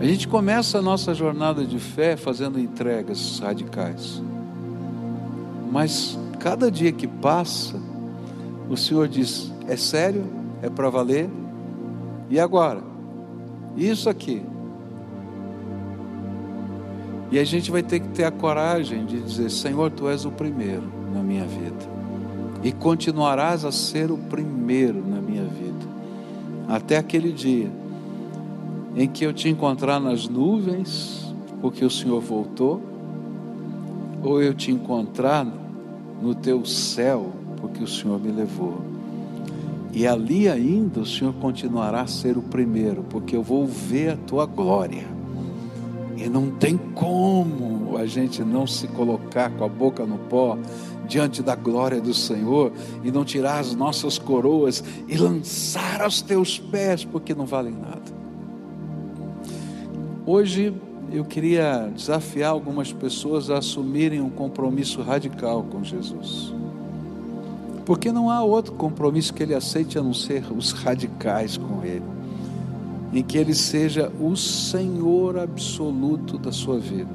A 0.00 0.04
gente 0.04 0.26
começa 0.26 0.78
a 0.78 0.82
nossa 0.82 1.12
jornada 1.12 1.62
de 1.62 1.78
fé 1.78 2.16
fazendo 2.16 2.58
entregas 2.58 3.38
radicais. 3.38 4.22
Mas 5.70 6.18
cada 6.38 6.70
dia 6.70 6.90
que 6.90 7.06
passa, 7.06 7.78
o 8.70 8.78
Senhor 8.78 9.06
diz: 9.06 9.52
é 9.68 9.76
sério? 9.76 10.24
É 10.62 10.70
para 10.70 10.88
valer? 10.88 11.28
E 12.30 12.40
agora? 12.40 12.82
Isso 13.76 14.08
aqui. 14.08 14.42
E 17.30 17.38
a 17.38 17.44
gente 17.44 17.70
vai 17.70 17.82
ter 17.82 18.00
que 18.00 18.08
ter 18.08 18.24
a 18.24 18.30
coragem 18.30 19.04
de 19.04 19.20
dizer: 19.20 19.50
Senhor, 19.50 19.90
tu 19.90 20.08
és 20.08 20.24
o 20.24 20.30
primeiro 20.30 20.90
na 21.12 21.22
minha 21.22 21.44
vida, 21.44 21.90
e 22.64 22.72
continuarás 22.72 23.66
a 23.66 23.70
ser 23.70 24.10
o 24.10 24.16
primeiro 24.16 25.06
na 25.06 25.20
minha 25.20 25.44
vida 25.44 25.90
até 26.66 26.96
aquele 26.96 27.32
dia 27.32 27.79
em 28.94 29.08
que 29.08 29.24
eu 29.24 29.32
te 29.32 29.48
encontrar 29.48 30.00
nas 30.00 30.28
nuvens, 30.28 31.34
porque 31.60 31.84
o 31.84 31.90
Senhor 31.90 32.20
voltou, 32.20 32.80
ou 34.22 34.42
eu 34.42 34.52
te 34.52 34.70
encontrar 34.70 35.46
no 36.20 36.34
teu 36.34 36.64
céu, 36.64 37.30
porque 37.58 37.82
o 37.82 37.88
Senhor 37.88 38.20
me 38.20 38.30
levou. 38.30 38.80
E 39.92 40.06
ali 40.06 40.48
ainda 40.48 41.00
o 41.00 41.06
Senhor 41.06 41.34
continuará 41.34 42.02
a 42.02 42.06
ser 42.06 42.36
o 42.36 42.42
primeiro, 42.42 43.04
porque 43.08 43.36
eu 43.36 43.42
vou 43.42 43.66
ver 43.66 44.10
a 44.10 44.16
tua 44.16 44.46
glória. 44.46 45.04
E 46.16 46.28
não 46.28 46.50
tem 46.50 46.76
como 46.76 47.96
a 47.96 48.06
gente 48.06 48.42
não 48.42 48.66
se 48.66 48.86
colocar 48.88 49.50
com 49.50 49.64
a 49.64 49.68
boca 49.68 50.04
no 50.04 50.18
pó 50.18 50.56
diante 51.08 51.42
da 51.42 51.56
glória 51.56 52.00
do 52.00 52.14
Senhor 52.14 52.72
e 53.02 53.10
não 53.10 53.24
tirar 53.24 53.58
as 53.58 53.74
nossas 53.74 54.16
coroas 54.18 54.84
e 55.08 55.16
lançar 55.16 56.02
aos 56.02 56.22
teus 56.22 56.58
pés, 56.58 57.04
porque 57.04 57.34
não 57.34 57.46
valem 57.46 57.74
nada. 57.74 57.99
Hoje 60.32 60.72
eu 61.12 61.24
queria 61.24 61.90
desafiar 61.92 62.52
algumas 62.52 62.92
pessoas 62.92 63.50
a 63.50 63.58
assumirem 63.58 64.20
um 64.20 64.30
compromisso 64.30 65.02
radical 65.02 65.64
com 65.64 65.82
Jesus. 65.82 66.54
Porque 67.84 68.12
não 68.12 68.30
há 68.30 68.40
outro 68.40 68.74
compromisso 68.74 69.34
que 69.34 69.42
ele 69.42 69.56
aceite 69.56 69.98
a 69.98 70.02
não 70.04 70.14
ser 70.14 70.44
os 70.56 70.70
radicais 70.70 71.56
com 71.56 71.82
ele. 71.82 72.04
Em 73.12 73.24
que 73.24 73.36
ele 73.36 73.56
seja 73.56 74.12
o 74.20 74.36
Senhor 74.36 75.36
absoluto 75.36 76.38
da 76.38 76.52
sua 76.52 76.78
vida, 76.78 77.10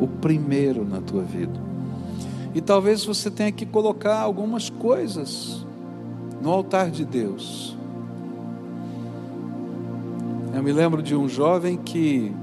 o 0.00 0.06
primeiro 0.06 0.86
na 0.86 1.02
tua 1.02 1.22
vida. 1.22 1.60
E 2.54 2.62
talvez 2.62 3.04
você 3.04 3.30
tenha 3.30 3.52
que 3.52 3.66
colocar 3.66 4.20
algumas 4.20 4.70
coisas 4.70 5.66
no 6.40 6.50
altar 6.50 6.90
de 6.90 7.04
Deus. 7.04 7.76
Eu 10.54 10.62
me 10.62 10.72
lembro 10.72 11.02
de 11.02 11.14
um 11.14 11.28
jovem 11.28 11.76
que 11.76 12.34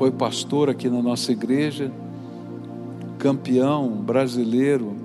foi 0.00 0.10
pastor 0.10 0.70
aqui 0.70 0.88
na 0.88 1.02
nossa 1.02 1.30
igreja, 1.30 1.92
campeão 3.18 3.86
brasileiro 3.90 4.96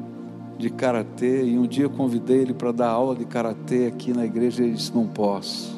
de 0.57 0.69
karatê, 0.69 1.43
e 1.43 1.59
um 1.59 1.67
dia 1.67 1.83
eu 1.83 1.89
convidei 1.89 2.37
ele 2.37 2.53
para 2.53 2.71
dar 2.71 2.91
aula 2.91 3.13
de 3.13 3.25
karatê 3.25 3.87
aqui 3.87 4.13
na 4.13 4.25
igreja 4.25 4.63
e 4.63 4.67
ele 4.67 4.75
disse: 4.75 4.95
Não 4.95 5.05
posso, 5.05 5.77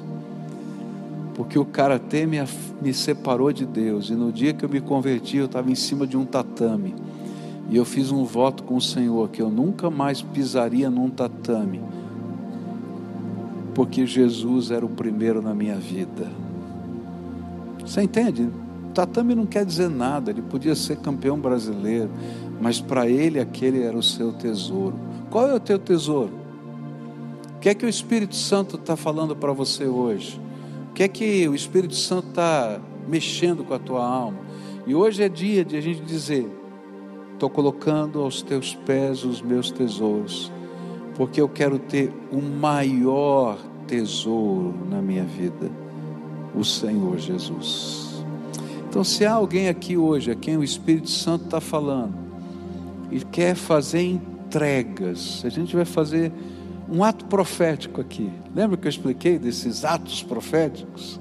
porque 1.34 1.58
o 1.58 1.66
karatê 1.66 2.28
me, 2.28 2.38
me 2.80 2.94
separou 2.94 3.52
de 3.52 3.66
Deus, 3.66 4.12
e 4.12 4.14
no 4.14 4.32
dia 4.32 4.54
que 4.54 4.64
eu 4.64 4.70
me 4.70 4.80
converti, 4.80 5.38
eu 5.38 5.48
estava 5.48 5.72
em 5.72 5.76
cima 5.76 6.06
de 6.06 6.16
um 6.16 6.24
tatame. 6.24 6.94
E 7.72 7.76
eu 7.76 7.86
fiz 7.86 8.12
um 8.12 8.24
voto 8.24 8.62
com 8.62 8.76
o 8.76 8.82
Senhor 8.82 9.30
que 9.30 9.42
eu 9.42 9.50
nunca 9.50 9.90
mais 9.90 10.22
pisaria 10.22 10.92
num 10.92 11.10
tatame, 11.10 11.82
porque 13.74 14.06
Jesus 14.06 14.70
era 14.70 14.86
o 14.86 14.90
primeiro 14.90 15.42
na 15.42 15.56
minha 15.56 15.78
vida. 15.78 16.32
Você 17.84 18.04
entende? 18.04 18.48
Tatame 18.98 19.36
não 19.36 19.46
quer 19.46 19.64
dizer 19.64 19.92
nada, 19.92 20.32
ele 20.32 20.42
podia 20.42 20.74
ser 20.74 20.98
campeão 20.98 21.38
brasileiro, 21.38 22.10
mas 22.60 22.82
para 22.82 23.08
ele 23.08 23.40
aquele 23.40 23.84
era 23.84 23.96
o 23.96 24.02
seu 24.02 24.34
tesouro. 24.34 24.96
Qual 25.30 25.48
é 25.48 25.54
o 25.54 25.60
teu 25.60 25.78
tesouro? 25.78 26.34
O 27.56 27.60
que 27.60 27.70
é 27.70 27.76
que 27.76 27.86
o 27.86 27.90
Espírito 27.90 28.34
Santo 28.34 28.76
está 28.76 28.96
falando 28.96 29.36
para 29.36 29.54
você 29.54 29.86
hoje? 29.86 30.42
O 30.90 30.94
que 30.96 31.04
é 31.04 31.08
que 31.08 31.48
o 31.48 31.54
Espírito 31.54 31.94
Santo 31.94 32.30
está 32.30 32.82
mexendo 33.08 33.64
com 33.64 33.76
a 33.76 33.78
tua 33.78 34.04
alma? 34.04 34.40
E 34.88 34.96
hoje 34.96 35.22
é 35.22 35.30
dia 35.30 35.64
de 35.64 35.78
a 35.78 35.82
gente 35.82 36.02
dizer: 36.02 36.50
Estou 37.34 37.52
colocando 37.52 38.24
aos 38.24 38.42
teus 38.42 38.74
pés 38.74 39.24
os 39.24 39.44
meus 39.44 39.70
tesouros, 39.70 40.52
porque 41.14 41.40
eu 41.40 41.48
quero 41.48 41.78
ter 41.78 42.12
o 42.32 42.42
maior 42.42 43.60
tesouro 43.86 44.74
na 44.90 45.04
minha 45.04 45.24
vida, 45.24 45.70
o 46.56 46.64
Senhor 46.64 47.20
Jesus. 47.20 48.07
Então, 48.98 49.06
se 49.06 49.28
há 49.28 49.34
alguém 49.34 49.70
aqui 49.70 49.96
hoje 49.96 50.32
a 50.32 50.36
quem 50.36 50.58
o 50.58 50.64
Espírito 50.64 51.12
Santo 51.12 51.46
está 51.46 51.62
falando 51.62 52.16
e 53.12 53.20
quer 53.20 53.54
fazer 53.54 54.02
entregas, 54.02 55.44
a 55.46 55.50
gente 55.50 55.76
vai 55.76 55.86
fazer 55.86 56.32
um 56.90 57.04
ato 57.04 57.26
profético 57.26 58.02
aqui. 58.02 58.28
Lembra 58.56 58.76
que 58.76 58.88
eu 58.88 58.90
expliquei 58.90 59.38
desses 59.38 59.86
atos 59.86 60.24
proféticos? 60.24 61.20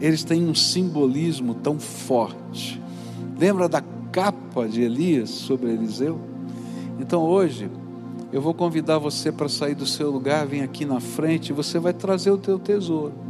Eles 0.00 0.24
têm 0.24 0.48
um 0.48 0.56
simbolismo 0.56 1.54
tão 1.54 1.78
forte. 1.78 2.82
Lembra 3.38 3.68
da 3.68 3.80
capa 4.10 4.66
de 4.66 4.82
Elias 4.82 5.30
sobre 5.30 5.70
Eliseu. 5.70 6.18
Então 6.98 7.22
hoje 7.22 7.70
eu 8.32 8.42
vou 8.42 8.54
convidar 8.54 8.98
você 8.98 9.30
para 9.30 9.48
sair 9.48 9.76
do 9.76 9.86
seu 9.86 10.10
lugar, 10.10 10.48
vir 10.48 10.62
aqui 10.62 10.84
na 10.84 10.98
frente, 10.98 11.50
e 11.50 11.52
você 11.52 11.78
vai 11.78 11.92
trazer 11.92 12.32
o 12.32 12.38
teu 12.38 12.58
tesouro. 12.58 13.23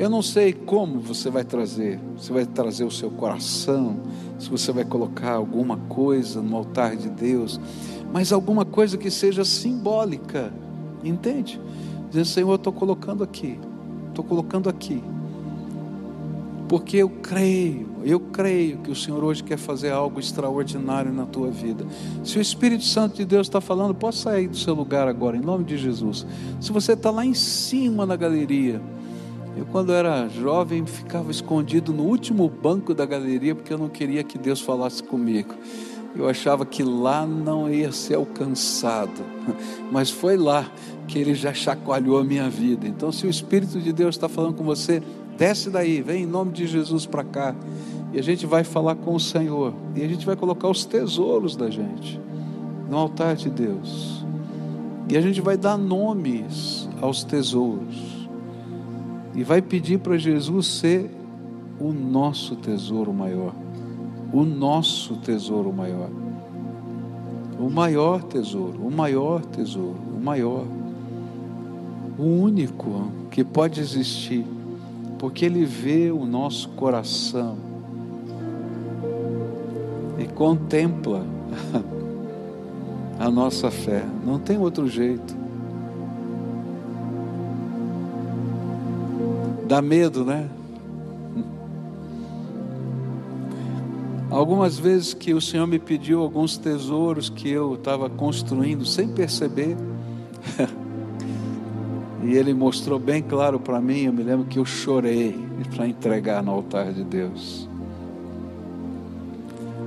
Eu 0.00 0.08
não 0.08 0.22
sei 0.22 0.54
como 0.54 0.98
você 0.98 1.28
vai 1.28 1.44
trazer, 1.44 2.00
você 2.16 2.32
vai 2.32 2.46
trazer 2.46 2.84
o 2.84 2.90
seu 2.90 3.10
coração, 3.10 4.00
se 4.38 4.48
você 4.48 4.72
vai 4.72 4.82
colocar 4.82 5.32
alguma 5.32 5.76
coisa 5.76 6.40
no 6.40 6.56
altar 6.56 6.96
de 6.96 7.10
Deus, 7.10 7.60
mas 8.10 8.32
alguma 8.32 8.64
coisa 8.64 8.96
que 8.96 9.10
seja 9.10 9.44
simbólica, 9.44 10.50
entende? 11.04 11.60
Dizendo, 12.08 12.24
Senhor, 12.24 12.50
eu 12.50 12.54
estou 12.54 12.72
colocando 12.72 13.22
aqui, 13.22 13.58
estou 14.08 14.24
colocando 14.24 14.70
aqui, 14.70 15.04
porque 16.66 16.96
eu 16.96 17.10
creio, 17.10 17.90
eu 18.02 18.20
creio 18.20 18.78
que 18.78 18.90
o 18.90 18.96
Senhor 18.96 19.22
hoje 19.22 19.44
quer 19.44 19.58
fazer 19.58 19.92
algo 19.92 20.18
extraordinário 20.18 21.12
na 21.12 21.26
tua 21.26 21.50
vida. 21.50 21.84
Se 22.24 22.38
o 22.38 22.40
Espírito 22.40 22.84
Santo 22.84 23.16
de 23.16 23.26
Deus 23.26 23.48
está 23.48 23.60
falando, 23.60 23.94
pode 23.94 24.16
sair 24.16 24.48
do 24.48 24.56
seu 24.56 24.72
lugar 24.72 25.06
agora, 25.06 25.36
em 25.36 25.42
nome 25.42 25.62
de 25.62 25.76
Jesus. 25.76 26.26
Se 26.58 26.72
você 26.72 26.94
está 26.94 27.10
lá 27.10 27.22
em 27.22 27.34
cima 27.34 28.06
na 28.06 28.16
galeria, 28.16 28.80
eu, 29.60 29.66
quando 29.66 29.92
era 29.92 30.26
jovem, 30.26 30.86
ficava 30.86 31.30
escondido 31.30 31.92
no 31.92 32.04
último 32.04 32.48
banco 32.48 32.94
da 32.94 33.04
galeria 33.04 33.54
porque 33.54 33.70
eu 33.70 33.76
não 33.76 33.90
queria 33.90 34.24
que 34.24 34.38
Deus 34.38 34.62
falasse 34.62 35.02
comigo. 35.02 35.54
Eu 36.16 36.26
achava 36.26 36.64
que 36.64 36.82
lá 36.82 37.26
não 37.26 37.70
ia 37.70 37.92
ser 37.92 38.14
alcançado, 38.14 39.22
mas 39.92 40.10
foi 40.10 40.38
lá 40.38 40.66
que 41.06 41.18
Ele 41.18 41.34
já 41.34 41.52
chacoalhou 41.52 42.18
a 42.18 42.24
minha 42.24 42.48
vida. 42.48 42.88
Então, 42.88 43.12
se 43.12 43.26
o 43.26 43.30
Espírito 43.30 43.78
de 43.78 43.92
Deus 43.92 44.14
está 44.14 44.30
falando 44.30 44.54
com 44.54 44.64
você, 44.64 45.02
desce 45.36 45.68
daí, 45.68 46.00
vem 46.00 46.22
em 46.22 46.26
nome 46.26 46.52
de 46.52 46.66
Jesus 46.66 47.04
para 47.04 47.22
cá, 47.22 47.54
e 48.14 48.18
a 48.18 48.22
gente 48.22 48.46
vai 48.46 48.64
falar 48.64 48.94
com 48.94 49.14
o 49.14 49.20
Senhor, 49.20 49.74
e 49.94 50.02
a 50.02 50.08
gente 50.08 50.24
vai 50.24 50.36
colocar 50.36 50.68
os 50.68 50.86
tesouros 50.86 51.54
da 51.54 51.68
gente 51.68 52.18
no 52.88 52.96
altar 52.96 53.36
de 53.36 53.50
Deus, 53.50 54.24
e 55.08 55.18
a 55.18 55.20
gente 55.20 55.40
vai 55.42 55.58
dar 55.58 55.76
nomes 55.76 56.88
aos 57.00 57.22
tesouros 57.22 58.19
e 59.40 59.42
vai 59.42 59.62
pedir 59.62 60.00
para 60.00 60.18
Jesus 60.18 60.66
ser 60.66 61.10
o 61.80 61.94
nosso 61.94 62.56
tesouro 62.56 63.10
maior. 63.10 63.54
O 64.30 64.44
nosso 64.44 65.16
tesouro 65.16 65.72
maior. 65.72 66.10
O 67.58 67.70
maior 67.70 68.22
tesouro, 68.22 68.86
o 68.86 68.90
maior 68.90 69.40
tesouro, 69.46 69.96
o 70.14 70.22
maior. 70.22 70.66
O 72.18 72.22
único 72.22 73.10
que 73.30 73.42
pode 73.42 73.80
existir, 73.80 74.44
porque 75.18 75.46
Ele 75.46 75.64
vê 75.64 76.10
o 76.10 76.26
nosso 76.26 76.68
coração 76.72 77.56
e 80.18 80.26
contempla 80.26 81.24
a 83.18 83.30
nossa 83.30 83.70
fé. 83.70 84.04
Não 84.22 84.38
tem 84.38 84.58
outro 84.58 84.86
jeito. 84.86 85.39
Dá 89.70 89.80
medo, 89.80 90.24
né? 90.24 90.50
Algumas 94.28 94.76
vezes 94.76 95.14
que 95.14 95.32
o 95.32 95.40
Senhor 95.40 95.64
me 95.64 95.78
pediu 95.78 96.22
alguns 96.22 96.56
tesouros 96.56 97.28
que 97.28 97.48
eu 97.48 97.74
estava 97.74 98.10
construindo 98.10 98.84
sem 98.84 99.06
perceber. 99.06 99.76
e 102.24 102.34
Ele 102.34 102.52
mostrou 102.52 102.98
bem 102.98 103.22
claro 103.22 103.60
para 103.60 103.80
mim. 103.80 104.06
Eu 104.06 104.12
me 104.12 104.24
lembro 104.24 104.44
que 104.44 104.58
eu 104.58 104.64
chorei 104.64 105.38
para 105.76 105.86
entregar 105.86 106.42
no 106.42 106.50
altar 106.50 106.92
de 106.92 107.04
Deus. 107.04 107.68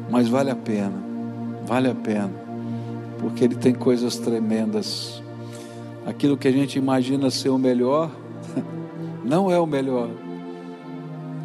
Mas 0.09 0.29
vale 0.29 0.49
a 0.49 0.55
pena, 0.55 0.95
vale 1.65 1.89
a 1.89 1.95
pena, 1.95 2.31
porque 3.19 3.43
Ele 3.43 3.55
tem 3.55 3.73
coisas 3.73 4.17
tremendas. 4.17 5.21
Aquilo 6.05 6.37
que 6.37 6.47
a 6.47 6.53
gente 6.53 6.77
imagina 6.77 7.29
ser 7.29 7.49
o 7.49 7.57
melhor, 7.57 8.09
não 9.23 9.49
é 9.49 9.59
o 9.59 9.65
melhor. 9.65 10.09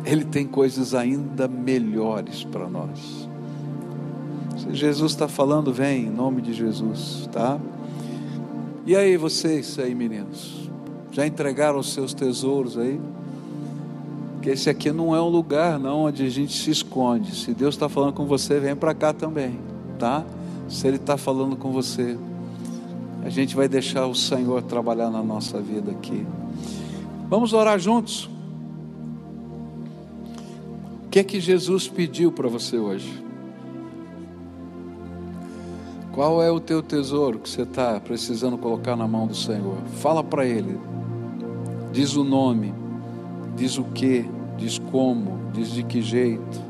Ele 0.04 0.24
tem 0.24 0.46
coisas 0.46 0.94
ainda 0.94 1.46
melhores 1.46 2.44
para 2.44 2.68
nós. 2.68 3.28
Se 4.56 4.74
Jesus 4.74 5.12
está 5.12 5.28
falando, 5.28 5.72
vem 5.72 6.06
em 6.06 6.10
nome 6.10 6.42
de 6.42 6.52
Jesus, 6.52 7.28
tá? 7.32 7.58
E 8.84 8.96
aí, 8.96 9.16
vocês 9.16 9.78
aí, 9.78 9.94
meninos, 9.94 10.70
já 11.12 11.26
entregaram 11.26 11.78
os 11.78 11.92
seus 11.92 12.14
tesouros 12.14 12.78
aí? 12.78 13.00
Que 14.40 14.50
esse 14.50 14.70
aqui 14.70 14.90
não 14.90 15.14
é 15.14 15.20
um 15.20 15.28
lugar, 15.28 15.78
não, 15.78 16.04
onde 16.04 16.24
a 16.24 16.30
gente 16.30 16.56
se 16.56 16.70
esconde. 16.70 17.34
Se 17.36 17.52
Deus 17.52 17.74
está 17.74 17.88
falando 17.88 18.14
com 18.14 18.24
você, 18.24 18.58
vem 18.58 18.74
para 18.74 18.94
cá 18.94 19.12
também, 19.12 19.58
tá? 19.98 20.24
Se 20.68 20.86
Ele 20.86 20.96
está 20.96 21.16
falando 21.16 21.56
com 21.56 21.70
você, 21.70 22.16
a 23.24 23.28
gente 23.28 23.54
vai 23.54 23.68
deixar 23.68 24.06
o 24.06 24.14
Senhor 24.14 24.62
trabalhar 24.62 25.10
na 25.10 25.22
nossa 25.22 25.60
vida 25.60 25.90
aqui. 25.90 26.26
Vamos 27.28 27.52
orar 27.52 27.78
juntos. 27.78 28.28
O 31.04 31.10
que 31.10 31.18
é 31.18 31.24
que 31.24 31.40
Jesus 31.40 31.86
pediu 31.86 32.32
para 32.32 32.48
você 32.48 32.78
hoje? 32.78 33.22
Qual 36.12 36.42
é 36.42 36.50
o 36.50 36.58
teu 36.58 36.82
tesouro 36.82 37.38
que 37.38 37.48
você 37.48 37.62
está 37.62 38.00
precisando 38.00 38.56
colocar 38.56 38.96
na 38.96 39.06
mão 39.06 39.26
do 39.26 39.34
Senhor? 39.34 39.76
Fala 40.00 40.24
para 40.24 40.46
Ele. 40.46 40.78
Diz 41.92 42.16
o 42.16 42.24
nome, 42.24 42.74
diz 43.56 43.76
o 43.76 43.84
que, 43.84 44.24
diz 44.56 44.78
como, 44.78 45.38
diz 45.52 45.70
de 45.70 45.82
que 45.82 46.00
jeito. 46.00 46.68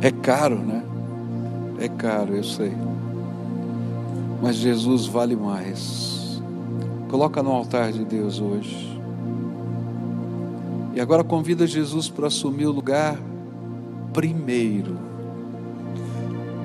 É 0.00 0.10
caro, 0.10 0.58
né? 0.58 0.82
É 1.78 1.88
caro, 1.88 2.34
eu 2.34 2.44
sei 2.44 2.74
mas 4.42 4.56
Jesus 4.56 5.06
vale 5.06 5.36
mais. 5.36 6.42
Coloca 7.08 7.40
no 7.44 7.52
altar 7.52 7.92
de 7.92 8.04
Deus 8.04 8.40
hoje. 8.40 9.00
E 10.94 11.00
agora 11.00 11.22
convida 11.22 11.64
Jesus 11.64 12.08
para 12.08 12.26
assumir 12.26 12.66
o 12.66 12.72
lugar 12.72 13.16
primeiro, 14.12 14.98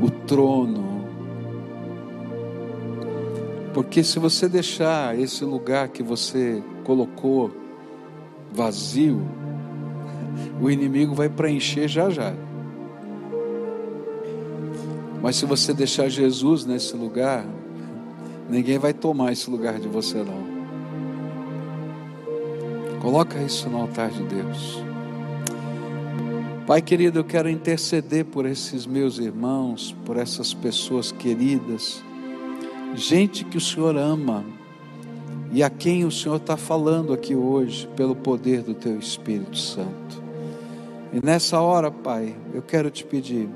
o 0.01 0.09
trono. 0.09 1.05
Porque 3.75 4.03
se 4.03 4.17
você 4.17 4.49
deixar 4.49 5.17
esse 5.17 5.45
lugar 5.45 5.89
que 5.89 6.01
você 6.01 6.63
colocou 6.84 7.51
vazio, 8.51 9.21
o 10.59 10.71
inimigo 10.71 11.13
vai 11.13 11.30
preencher 11.30 11.88
já 11.88 12.09
já. 12.09 12.34
Mas 15.21 15.36
se 15.36 15.45
você 15.45 15.73
deixar 15.75 16.09
Jesus 16.09 16.65
nesse 16.65 16.95
lugar, 16.95 17.45
Ninguém 18.50 18.78
vai 18.78 18.93
tomar 18.93 19.32
esse 19.34 19.50
lugar 19.50 19.80
de 19.80 19.88
você 19.88 20.24
não. 20.24 20.58
Coloca 23.02 23.41
isso 23.41 23.70
no 23.70 23.82
altar 23.82 24.10
de 24.10 24.24
Deus. 24.24 24.82
Pai 26.66 26.82
querido, 26.82 27.20
eu 27.20 27.24
quero 27.24 27.50
interceder 27.50 28.26
por 28.26 28.45
esses 28.45 28.86
meus 28.86 29.20
irmãos, 29.20 29.95
por 30.06 30.18
essas 30.18 30.54
pessoas 30.54 31.12
queridas, 31.12 32.04
gente 32.95 33.45
que 33.45 33.58
o 33.58 33.62
Senhor 33.62 33.95
ama 33.95 34.43
e 35.52 35.64
a 35.64 35.70
quem 35.70 36.04
o 36.04 36.12
Senhor 36.12 36.36
está 36.36 36.58
falando 36.58 37.14
aqui 37.14 37.34
hoje, 37.36 37.88
pelo 37.95 38.16
poder 38.16 38.64
do 38.64 38.74
Teu 38.74 39.00
Espírito 39.00 39.58
Santo. 39.58 40.22
E 41.14 41.26
nessa 41.26 41.62
hora, 41.62 41.89
Pai, 41.89 42.36
eu 42.54 42.62
quero 42.62 42.91
te 42.91 43.06
pedir, 43.06 43.48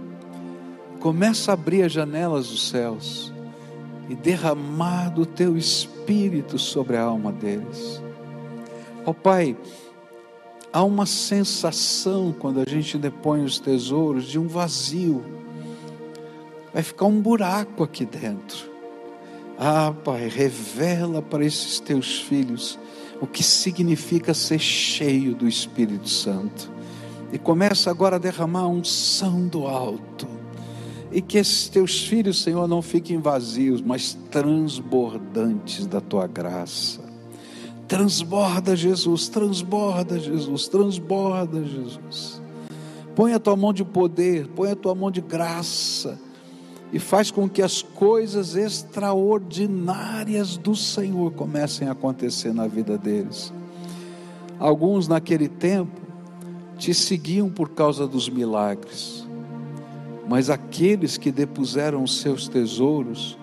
começa 1.02 1.52
a 1.52 1.54
abrir 1.54 1.84
as 1.84 1.92
janelas 1.92 2.48
dos 2.48 2.70
céus 2.70 3.34
e 4.12 4.16
derramar 4.16 5.10
do 5.10 5.26
teu 5.26 5.58
espírito 5.58 6.60
sobre 6.60 6.98
a 6.98 7.04
alma 7.04 7.32
deles. 7.32 8.04
Ó 9.06 9.12
oh, 9.12 9.14
Pai, 9.14 9.56
há 10.74 10.84
uma 10.84 11.06
sensação 11.06 12.36
quando 12.38 12.60
a 12.60 12.70
gente 12.70 12.98
depõe 12.98 13.42
os 13.42 13.58
tesouros 13.58 14.26
de 14.26 14.38
um 14.38 14.50
vazio. 14.50 15.24
Vai 16.74 16.84
ficar 16.84 17.06
um 17.06 17.22
buraco 17.22 17.84
aqui 17.84 18.04
dentro. 18.04 18.70
Ah, 19.58 19.94
Pai, 20.04 20.28
revela 20.28 21.22
para 21.22 21.46
esses 21.46 21.80
teus 21.80 22.20
filhos 22.20 22.78
o 23.22 23.26
que 23.26 23.42
significa 23.42 24.34
ser 24.34 24.60
cheio 24.60 25.34
do 25.34 25.48
Espírito 25.48 26.10
Santo. 26.10 26.70
E 27.32 27.40
começa 27.40 27.90
agora 27.90 28.18
a 28.18 28.20
derramar 28.20 28.68
um 28.68 28.80
unção 28.80 29.48
do 29.48 29.68
alto 29.68 30.41
e 31.12 31.22
que 31.22 31.38
esses 31.38 31.68
teus 31.68 32.08
filhos, 32.08 32.42
Senhor, 32.42 32.68
não 32.68 32.82
fiquem 32.82 33.20
vazios, 33.20 33.82
mas 33.82 34.18
transbordantes 34.32 35.86
da 35.86 36.00
tua 36.00 36.26
graça. 36.26 37.02
Transborda, 37.88 38.76
Jesus, 38.76 39.28
transborda, 39.28 40.18
Jesus, 40.18 40.70
transborda, 40.70 41.64
Jesus. 41.66 42.42
Põe 43.14 43.34
a 43.34 43.40
tua 43.40 43.58
mão 43.58 43.74
de 43.74 43.84
poder, 43.84 44.48
põe 44.48 44.72
a 44.72 44.76
tua 44.76 44.96
mão 44.96 45.12
de 45.12 45.20
graça 45.20 46.18
e 46.94 47.00
faz 47.00 47.30
com 47.30 47.50
que 47.50 47.62
as 47.62 47.82
coisas 47.82 48.56
extraordinárias 48.56 50.56
do 50.56 50.76
Senhor 50.76 51.34
comecem 51.34 51.90
a 51.90 51.92
acontecer 51.92 52.54
na 52.54 52.68
vida 52.68 52.98
deles. 52.98 53.52
Alguns 54.58 55.10
naquele 55.10 55.50
tempo 55.50 56.00
te 56.78 56.94
seguiam 56.94 57.50
por 57.50 57.70
causa 57.70 58.08
dos 58.08 58.30
milagres 58.30 59.21
mas 60.32 60.50
aqueles 60.50 61.18
que 61.18 61.30
depuseram 61.30 62.02
os 62.02 62.22
seus 62.22 62.48
tesouros 62.48 63.38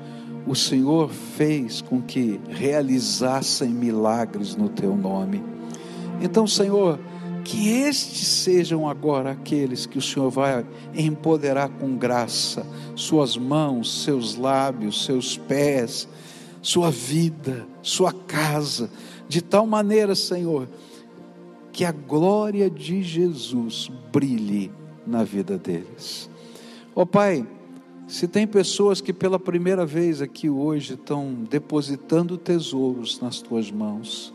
o 0.46 0.54
Senhor 0.54 1.10
fez 1.10 1.82
com 1.82 2.00
que 2.00 2.40
realizassem 2.48 3.68
milagres 3.68 4.56
no 4.56 4.70
teu 4.70 4.96
nome. 4.96 5.44
Então, 6.22 6.46
Senhor, 6.46 6.98
que 7.44 7.68
estes 7.68 8.26
sejam 8.26 8.88
agora 8.88 9.32
aqueles 9.32 9.84
que 9.84 9.98
o 9.98 10.00
Senhor 10.00 10.30
vai 10.30 10.64
empoderar 10.94 11.68
com 11.68 11.94
graça, 11.94 12.66
suas 12.94 13.36
mãos, 13.36 14.04
seus 14.04 14.36
lábios, 14.36 15.04
seus 15.04 15.36
pés, 15.36 16.08
sua 16.62 16.90
vida, 16.90 17.66
sua 17.82 18.14
casa, 18.14 18.88
de 19.28 19.42
tal 19.42 19.66
maneira, 19.66 20.14
Senhor, 20.14 20.66
que 21.70 21.84
a 21.84 21.92
glória 21.92 22.70
de 22.70 23.02
Jesus 23.02 23.90
brilhe 24.10 24.72
na 25.06 25.22
vida 25.22 25.58
deles. 25.58 26.30
Ó 26.98 27.02
oh, 27.02 27.06
Pai, 27.06 27.46
se 28.08 28.26
tem 28.26 28.44
pessoas 28.44 29.00
que 29.00 29.12
pela 29.12 29.38
primeira 29.38 29.86
vez 29.86 30.20
aqui 30.20 30.50
hoje 30.50 30.94
estão 30.94 31.32
depositando 31.48 32.36
tesouros 32.36 33.20
nas 33.20 33.40
tuas 33.40 33.70
mãos, 33.70 34.34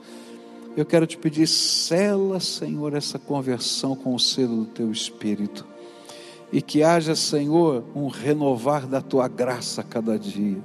eu 0.78 0.86
quero 0.86 1.06
te 1.06 1.18
pedir, 1.18 1.46
sela, 1.46 2.40
Senhor, 2.40 2.94
essa 2.94 3.20
conversão 3.20 3.98
com 3.98 4.16
o 4.16 4.20
selo 4.20 4.64
do 4.64 4.66
teu 4.68 4.90
Espírito. 4.94 5.68
E 6.54 6.62
que 6.62 6.82
haja, 6.84 7.18
Senhor, 7.18 7.84
um 7.94 8.08
renovar 8.08 8.88
da 8.88 9.02
tua 9.02 9.28
graça 9.28 9.82
a 9.82 9.84
cada 9.84 10.18
dia. 10.18 10.64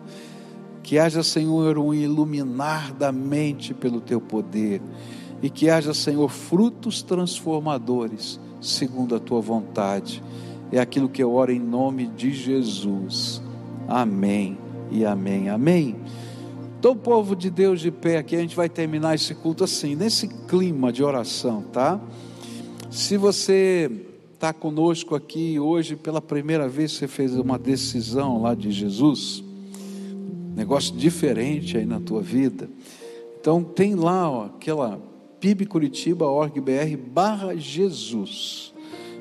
Que 0.85 1.01
haja, 1.01 1.25
Senhor, 1.25 1.79
um 1.79 1.93
iluminar 1.93 2.93
da 2.93 3.11
mente 3.11 3.75
pelo 3.75 4.01
teu 4.01 4.21
poder. 4.21 4.81
E 5.43 5.51
que 5.51 5.69
haja, 5.69 5.93
Senhor, 5.93 6.29
frutos 6.29 7.03
transformadores, 7.03 8.39
segundo 8.61 9.17
a 9.17 9.19
tua 9.19 9.41
vontade 9.41 10.23
é 10.71 10.79
aquilo 10.79 11.09
que 11.09 11.23
eu 11.23 11.33
oro 11.33 11.53
em 11.53 11.59
nome 11.59 12.07
de 12.07 12.33
Jesus. 12.33 13.43
Amém 13.87 14.59
e 14.91 15.05
amém. 15.05 15.49
Amém. 15.49 15.97
Então, 16.79 16.97
povo 16.97 17.35
de 17.35 17.51
Deus 17.51 17.81
de 17.81 17.91
pé 17.91 18.19
aqui, 18.19 18.37
a 18.37 18.41
gente 18.41 18.55
vai 18.55 18.69
terminar 18.69 19.15
esse 19.15 19.35
culto 19.35 19.65
assim, 19.65 19.97
nesse 19.97 20.29
clima 20.47 20.93
de 20.93 21.03
oração, 21.03 21.63
tá? 21.73 22.01
Se 22.91 23.17
você 23.17 23.91
está 24.33 24.53
conosco 24.53 25.17
aqui 25.17 25.59
hoje, 25.59 25.97
pela 25.97 26.23
primeira 26.23 26.69
vez 26.69 26.93
você 26.93 27.09
fez 27.09 27.37
uma 27.37 27.59
decisão 27.59 28.41
lá 28.41 28.55
de 28.55 28.71
Jesus, 28.71 29.43
negócio 30.55 30.95
diferente 30.95 31.77
aí 31.77 31.85
na 31.85 31.99
tua 31.99 32.23
vida. 32.23 32.71
Então 33.41 33.65
tem 33.65 33.97
lá 33.97 34.31
ó, 34.31 34.45
aquela 34.47 35.01
pibcuritiba.org.br 35.41 36.97
barra 37.13 37.57
Jesus. 37.57 38.73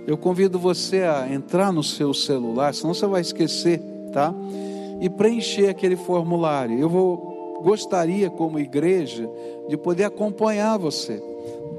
Eu 0.07 0.17
convido 0.17 0.57
você 0.57 1.01
a 1.01 1.27
entrar 1.31 1.73
no 1.73 1.83
seu 1.83 2.13
celular, 2.13 2.73
senão 2.73 2.93
você 2.93 3.05
vai 3.05 3.19
esquecer, 3.19 3.81
tá? 4.13 4.33
E 5.01 5.09
preencher 5.09 5.67
aquele 5.67 5.97
formulário. 5.97 6.79
Eu 6.79 6.89
vou 6.89 7.37
gostaria 7.61 8.29
como 8.29 8.59
igreja 8.59 9.29
de 9.67 9.75
poder 9.75 10.05
acompanhar 10.05 10.77
você, 10.77 11.21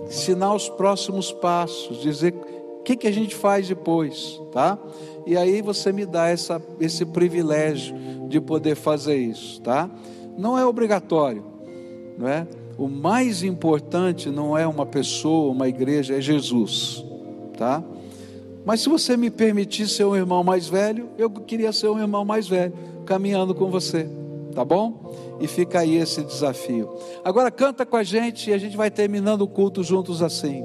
ensinar 0.06 0.54
os 0.54 0.68
próximos 0.68 1.32
passos, 1.32 2.02
dizer 2.02 2.34
o 2.34 2.82
que, 2.82 2.96
que 2.96 3.06
a 3.06 3.12
gente 3.12 3.34
faz 3.34 3.68
depois, 3.68 4.40
tá? 4.52 4.78
E 5.26 5.36
aí 5.36 5.62
você 5.62 5.92
me 5.92 6.04
dá 6.06 6.28
essa, 6.28 6.60
esse 6.80 7.04
privilégio 7.04 7.94
de 8.28 8.40
poder 8.40 8.74
fazer 8.74 9.16
isso, 9.16 9.60
tá? 9.62 9.90
Não 10.36 10.58
é 10.58 10.64
obrigatório, 10.64 11.44
não 12.16 12.28
é? 12.28 12.46
O 12.76 12.88
mais 12.88 13.42
importante 13.42 14.30
não 14.30 14.56
é 14.56 14.66
uma 14.66 14.86
pessoa, 14.86 15.52
uma 15.52 15.68
igreja, 15.68 16.16
é 16.16 16.20
Jesus, 16.20 17.04
tá? 17.56 17.82
Mas 18.68 18.82
se 18.82 18.88
você 18.90 19.16
me 19.16 19.30
permitir 19.30 19.88
ser 19.88 20.04
um 20.04 20.14
irmão 20.14 20.44
mais 20.44 20.68
velho, 20.68 21.08
eu 21.16 21.30
queria 21.30 21.72
ser 21.72 21.88
um 21.88 21.98
irmão 21.98 22.22
mais 22.22 22.46
velho, 22.46 22.74
caminhando 23.06 23.54
com 23.54 23.70
você, 23.70 24.06
tá 24.54 24.62
bom? 24.62 25.38
E 25.40 25.46
fica 25.46 25.80
aí 25.80 25.96
esse 25.96 26.22
desafio. 26.22 26.86
Agora 27.24 27.50
canta 27.50 27.86
com 27.86 27.96
a 27.96 28.02
gente 28.02 28.50
e 28.50 28.52
a 28.52 28.58
gente 28.58 28.76
vai 28.76 28.90
terminando 28.90 29.40
o 29.40 29.48
culto 29.48 29.82
juntos 29.82 30.22
assim. 30.22 30.62